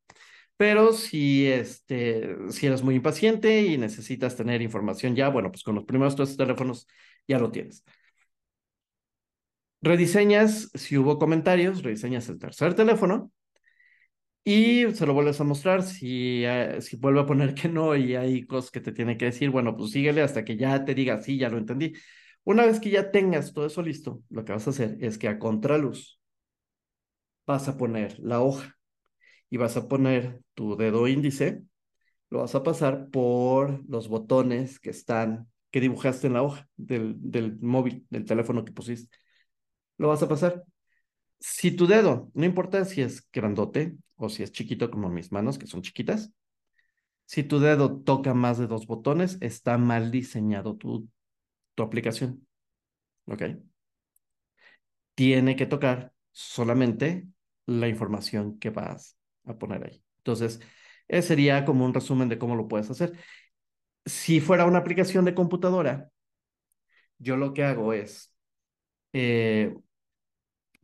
Pero 0.58 0.94
si, 0.94 1.46
este, 1.48 2.36
si 2.50 2.66
eres 2.66 2.82
muy 2.84 2.96
impaciente 2.96 3.62
y 3.62 3.78
necesitas 3.78 4.36
tener 4.36 4.62
información 4.62 5.16
ya, 5.16 5.30
bueno, 5.30 5.52
pues 5.52 5.64
con 5.64 5.76
los 5.76 5.86
primeros 5.86 6.16
tres 6.16 6.36
teléfonos 6.36 6.88
ya 7.28 7.38
lo 7.40 7.52
tienes. 7.52 7.84
Rediseñas, 9.82 10.70
si 10.74 10.98
hubo 10.98 11.18
comentarios, 11.20 11.84
rediseñas 11.84 12.30
el 12.30 12.40
tercer 12.40 12.74
teléfono 12.74 13.32
y 14.44 14.86
se 14.94 15.06
lo 15.06 15.14
vuelves 15.14 15.40
a 15.42 15.44
mostrar. 15.44 15.84
Si, 15.84 16.44
eh, 16.46 16.82
si 16.82 16.96
vuelve 16.98 17.22
a 17.22 17.26
poner 17.26 17.54
que 17.54 17.68
no 17.70 17.96
y 17.96 18.16
hay 18.16 18.46
cosas 18.46 18.72
que 18.72 18.82
te 18.82 18.92
tiene 18.92 19.18
que 19.18 19.26
decir, 19.26 19.50
bueno, 19.50 19.76
pues 19.76 19.92
síguele 19.92 20.22
hasta 20.22 20.46
que 20.46 20.58
ya 20.58 20.86
te 20.86 20.96
diga, 20.96 21.22
sí, 21.22 21.38
ya 21.38 21.50
lo 21.50 21.58
entendí. 21.58 21.94
Una 22.44 22.66
vez 22.66 22.80
que 22.80 22.90
ya 22.90 23.12
tengas 23.12 23.54
todo 23.54 23.66
eso 23.68 23.82
listo, 23.82 24.24
lo 24.30 24.46
que 24.46 24.54
vas 24.54 24.68
a 24.68 24.70
hacer 24.72 24.98
es 25.02 25.18
que 25.18 25.28
a 25.28 25.38
contraluz 25.40 26.20
vas 27.46 27.68
a 27.68 27.78
poner 27.78 28.20
la 28.20 28.42
hoja 28.42 28.76
y 29.50 29.58
vas 29.58 29.78
a 29.78 29.88
poner 29.88 30.42
tu 30.56 30.78
dedo 30.78 31.08
índice, 31.08 31.64
lo 32.30 32.40
vas 32.40 32.56
a 32.56 32.64
pasar 32.64 33.10
por 33.12 33.84
los 33.90 34.10
botones 34.10 34.80
que 34.80 34.92
están, 34.92 35.50
que 35.72 35.82
dibujaste 35.82 36.28
en 36.28 36.34
la 36.34 36.44
hoja 36.44 36.68
del, 36.78 37.16
del 37.20 37.60
móvil, 37.62 38.06
del 38.10 38.26
teléfono 38.26 38.66
que 38.66 38.74
pusiste. 38.74 39.18
Lo 39.98 40.10
vas 40.10 40.24
a 40.24 40.30
pasar. 40.30 40.64
Si 41.40 41.72
tu 41.72 41.88
dedo, 41.88 42.32
no 42.34 42.46
importa 42.46 42.86
si 42.86 43.02
es 43.02 43.30
grandote 43.32 43.98
o 44.18 44.30
si 44.30 44.44
es 44.44 44.52
chiquito 44.52 44.92
como 44.92 45.10
mis 45.10 45.32
manos, 45.32 45.58
que 45.58 45.68
son 45.68 45.82
chiquitas, 45.84 46.32
si 47.26 47.44
tu 47.44 47.60
dedo 47.60 48.02
toca 48.02 48.34
más 48.34 48.58
de 48.58 48.68
dos 48.68 48.88
botones, 48.88 49.38
está 49.42 49.78
mal 49.78 50.12
diseñado 50.12 50.76
tu, 50.78 51.10
tu 51.76 51.84
aplicación. 51.84 52.48
¿Ok? 53.28 53.44
Tiene 55.16 55.56
que 55.56 55.66
tocar 55.66 56.14
solamente 56.32 57.28
la 57.66 57.88
información 57.88 58.60
que 58.60 58.70
vas 58.70 59.18
a 59.46 59.58
poner 59.58 59.84
ahí. 59.86 60.04
Entonces, 60.18 60.60
ese 61.08 61.28
sería 61.30 61.66
como 61.66 61.86
un 61.86 61.94
resumen 61.94 62.30
de 62.30 62.38
cómo 62.38 62.56
lo 62.56 62.68
puedes 62.68 62.90
hacer. 62.90 63.14
Si 64.06 64.42
fuera 64.42 64.66
una 64.66 64.80
aplicación 64.80 65.26
de 65.26 65.36
computadora, 65.36 66.12
yo 67.20 67.38
lo 67.38 67.54
que 67.54 67.64
hago 67.64 67.94
es, 67.94 68.34
eh, 69.14 69.76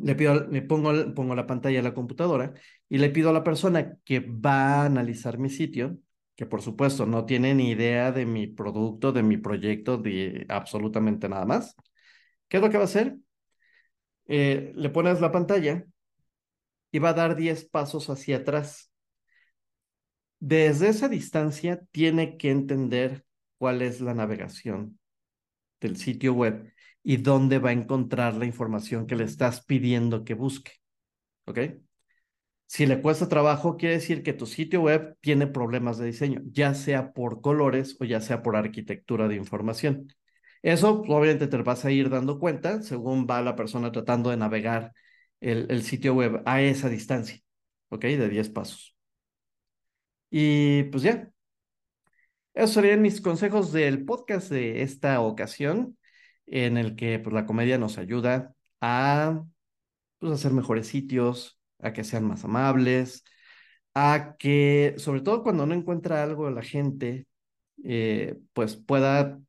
le, 0.03 0.15
pido, 0.15 0.47
le 0.47 0.61
pongo, 0.61 1.13
pongo 1.13 1.35
la 1.35 1.47
pantalla 1.47 1.77
de 1.77 1.83
la 1.83 1.93
computadora 1.93 2.53
y 2.89 2.97
le 2.97 3.09
pido 3.09 3.29
a 3.29 3.33
la 3.33 3.43
persona 3.43 3.97
que 4.03 4.19
va 4.19 4.81
a 4.81 4.85
analizar 4.85 5.37
mi 5.37 5.49
sitio, 5.49 5.97
que 6.35 6.45
por 6.45 6.61
supuesto 6.61 7.05
no 7.05 7.25
tiene 7.25 7.53
ni 7.53 7.71
idea 7.71 8.11
de 8.11 8.25
mi 8.25 8.47
producto, 8.47 9.11
de 9.13 9.23
mi 9.23 9.37
proyecto, 9.37 9.97
de 9.97 10.45
absolutamente 10.49 11.29
nada 11.29 11.45
más. 11.45 11.75
¿Qué 12.49 12.57
es 12.57 12.63
lo 12.63 12.69
que 12.69 12.77
va 12.77 12.83
a 12.83 12.85
hacer? 12.85 13.17
Eh, 14.27 14.73
le 14.75 14.89
pones 14.89 15.21
la 15.21 15.31
pantalla 15.31 15.85
y 16.91 16.99
va 16.99 17.09
a 17.09 17.13
dar 17.13 17.35
10 17.35 17.65
pasos 17.65 18.09
hacia 18.09 18.37
atrás. 18.37 18.91
Desde 20.39 20.89
esa 20.89 21.07
distancia 21.07 21.81
tiene 21.91 22.37
que 22.37 22.51
entender 22.51 23.25
cuál 23.57 23.81
es 23.81 24.01
la 24.01 24.13
navegación 24.13 24.99
del 25.79 25.95
sitio 25.95 26.33
web 26.33 26.72
y 27.03 27.17
dónde 27.17 27.59
va 27.59 27.69
a 27.69 27.73
encontrar 27.73 28.35
la 28.35 28.45
información 28.45 29.07
que 29.07 29.15
le 29.15 29.25
estás 29.25 29.65
pidiendo 29.65 30.23
que 30.23 30.33
busque. 30.33 30.73
¿Ok? 31.45 31.59
Si 32.65 32.87
le 32.87 33.01
cuesta 33.01 33.29
trabajo, 33.29 33.77
quiere 33.77 33.95
decir 33.95 34.23
que 34.23 34.33
tu 34.33 34.47
sitio 34.47 34.81
web 34.81 35.15
tiene 35.21 35.45
problemas 35.47 35.97
de 35.99 36.07
diseño, 36.07 36.41
ya 36.45 36.73
sea 36.73 37.13
por 37.13 37.41
colores 37.41 37.95
o 37.99 38.05
ya 38.05 38.19
sea 38.19 38.41
por 38.41 38.55
arquitectura 38.55 39.27
de 39.27 39.35
información. 39.35 40.07
Eso 40.63 41.01
obviamente 41.01 41.47
te 41.47 41.57
vas 41.57 41.85
a 41.85 41.91
ir 41.91 42.09
dando 42.09 42.39
cuenta 42.39 42.81
según 42.81 43.27
va 43.29 43.41
la 43.41 43.55
persona 43.55 43.91
tratando 43.91 44.29
de 44.31 44.37
navegar 44.37 44.93
el, 45.41 45.83
sitio 45.83 46.15
web 46.15 46.41
a 46.45 46.61
esa 46.61 46.89
distancia, 46.89 47.39
¿ok? 47.89 48.01
De 48.05 48.29
10 48.29 48.49
pasos. 48.49 48.95
Y 50.29 50.83
pues 50.83 51.03
ya. 51.03 51.29
Esos 52.53 52.73
serían 52.73 53.01
mis 53.01 53.21
consejos 53.21 53.71
del 53.71 54.05
podcast 54.05 54.49
de 54.49 54.83
esta 54.83 55.21
ocasión, 55.21 55.97
en 56.47 56.77
el 56.77 56.95
que 56.95 57.19
pues, 57.19 57.33
la 57.33 57.45
comedia 57.45 57.77
nos 57.77 57.97
ayuda 57.97 58.53
a 58.81 59.43
pues, 60.19 60.33
hacer 60.33 60.53
mejores 60.53 60.87
sitios, 60.87 61.59
a 61.79 61.93
que 61.93 62.03
sean 62.03 62.25
más 62.25 62.43
amables, 62.45 63.23
a 63.93 64.35
que, 64.39 64.95
sobre 64.97 65.21
todo 65.21 65.43
cuando 65.43 65.65
no 65.65 65.73
encuentra 65.73 66.23
algo 66.23 66.49
la 66.49 66.63
gente, 66.63 67.27
eh, 67.83 68.37
pues 68.53 68.75
pueda 68.75 69.39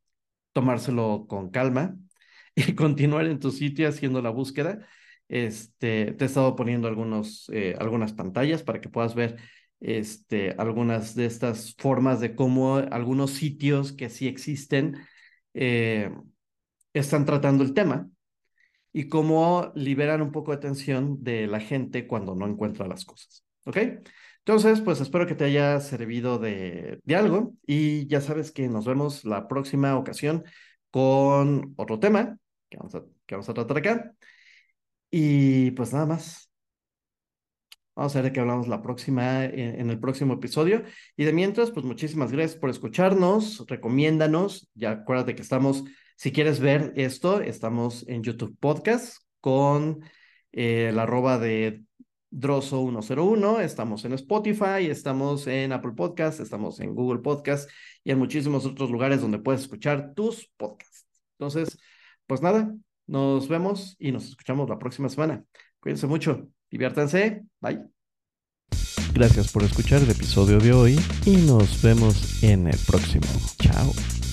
tomárselo 0.53 1.27
con 1.29 1.51
calma 1.51 1.97
y 2.57 2.75
continuar 2.75 3.27
en 3.27 3.39
tu 3.41 3.51
sitio 3.51 3.89
haciendo 3.89 4.23
la 4.23 4.31
búsqueda. 4.31 4.87
Este, 5.29 6.13
te 6.13 6.25
he 6.25 6.27
estado 6.27 6.55
poniendo 6.57 6.89
algunos, 6.89 7.49
eh, 7.53 7.75
algunas 7.79 8.13
pantallas 8.13 8.63
para 8.63 8.81
que 8.81 8.89
puedas 8.89 9.15
ver 9.15 9.37
este, 9.81 10.53
algunas 10.59 11.15
de 11.15 11.27
estas 11.27 11.75
formas 11.77 12.21
de 12.21 12.35
cómo 12.35 12.77
algunos 12.77 13.33
sitios 13.33 13.93
que 13.93 14.09
sí 14.11 14.29
existen 14.29 14.97
eh, 15.55 16.11
están 16.95 17.27
tratando 17.27 17.63
el 17.65 17.75
tema 17.75 18.09
y 18.93 19.09
cómo 19.09 19.73
liberan 19.75 20.23
un 20.23 20.33
poco 20.33 20.53
de 20.53 20.59
tensión 20.59 21.23
de 21.23 21.47
la 21.47 21.61
gente 21.61 22.07
cuando 22.07 22.35
no 22.35 22.47
encuentra 22.47 22.87
las 22.87 23.05
cosas. 23.05 23.45
¿Ok? 23.67 23.79
Entonces, 24.47 24.81
pues 24.83 25.01
espero 25.01 25.27
que 25.27 25.35
te 25.35 25.45
haya 25.45 25.81
servido 25.81 26.39
de, 26.39 27.01
algo 27.17 27.55
y 27.67 28.07
ya 28.09 28.21
sabes 28.21 28.53
que 28.53 28.69
nos 28.69 28.85
vemos 28.85 29.25
la 29.25 29.49
próxima 29.49 29.97
ocasión 29.97 30.45
con 30.91 31.75
otro 31.77 31.99
tema 31.99 32.39
que 32.69 32.77
vamos 32.77 32.95
a, 32.95 33.03
que 33.27 33.35
vamos 33.35 33.49
a 33.49 33.55
tratar 33.55 33.79
acá. 33.79 34.15
Y 35.11 35.71
pues 35.73 35.93
nada 35.93 36.07
más. 36.07 36.51
Vamos 37.97 38.15
a 38.17 38.19
ver 38.19 38.31
de 38.31 38.33
qué 38.33 38.41
hablamos 38.41 38.67
la 38.67 38.83
próxima, 38.83 39.45
en, 39.45 39.89
el 39.89 40.01
próximo 40.01 40.35
episodio. 40.35 40.83
Y 41.17 41.25
de 41.25 41.33
mientras, 41.33 41.71
pues 41.71 41.87
muchísimas 41.87 42.33
gracias 42.33 42.59
por 42.61 42.69
escucharnos. 42.71 43.65
Recomiéndanos. 43.69 44.69
Ya 44.75 44.91
acuérdate 44.91 45.37
que 45.37 45.43
estamos, 45.43 45.85
si 46.16 46.33
quieres 46.33 46.61
ver 46.61 46.92
esto, 46.96 47.40
estamos 47.40 48.07
en 48.09 48.22
YouTube 48.22 48.57
Podcast 48.61 49.18
con 49.40 50.00
eh, 50.53 50.92
la 50.94 51.03
arroba 51.03 51.38
de 51.38 51.85
Droso101. 52.31 53.61
Estamos 53.61 54.05
en 54.05 54.12
Spotify, 54.14 54.87
estamos 54.88 55.46
en 55.46 55.72
Apple 55.72 55.92
Podcast, 55.92 56.40
estamos 56.40 56.81
en 56.81 56.94
Google 56.94 57.20
Podcast 57.20 57.70
y 58.03 58.11
en 58.11 58.18
muchísimos 58.18 58.64
otros 58.66 58.90
lugares 58.90 59.20
donde 59.20 59.38
puedes 59.38 59.62
escuchar 59.62 60.14
tus 60.14 60.50
podcasts. 60.57 61.07
Entonces, 61.38 61.79
pues 62.27 62.42
nada, 62.42 62.74
nos 63.07 63.48
vemos 63.48 63.96
y 63.98 64.12
nos 64.12 64.27
escuchamos 64.27 64.68
la 64.68 64.79
próxima 64.79 65.09
semana. 65.09 65.44
Cuídense 65.81 66.07
mucho, 66.07 66.48
diviértanse, 66.70 67.42
bye. 67.61 67.83
Gracias 69.12 69.53
por 69.53 69.62
escuchar 69.62 70.03
el 70.03 70.11
episodio 70.11 70.59
de 70.59 70.72
hoy 70.72 70.98
y 71.24 71.37
nos 71.37 71.83
vemos 71.83 72.42
en 72.42 72.66
el 72.66 72.79
próximo. 72.87 73.27
Chao. 73.61 74.24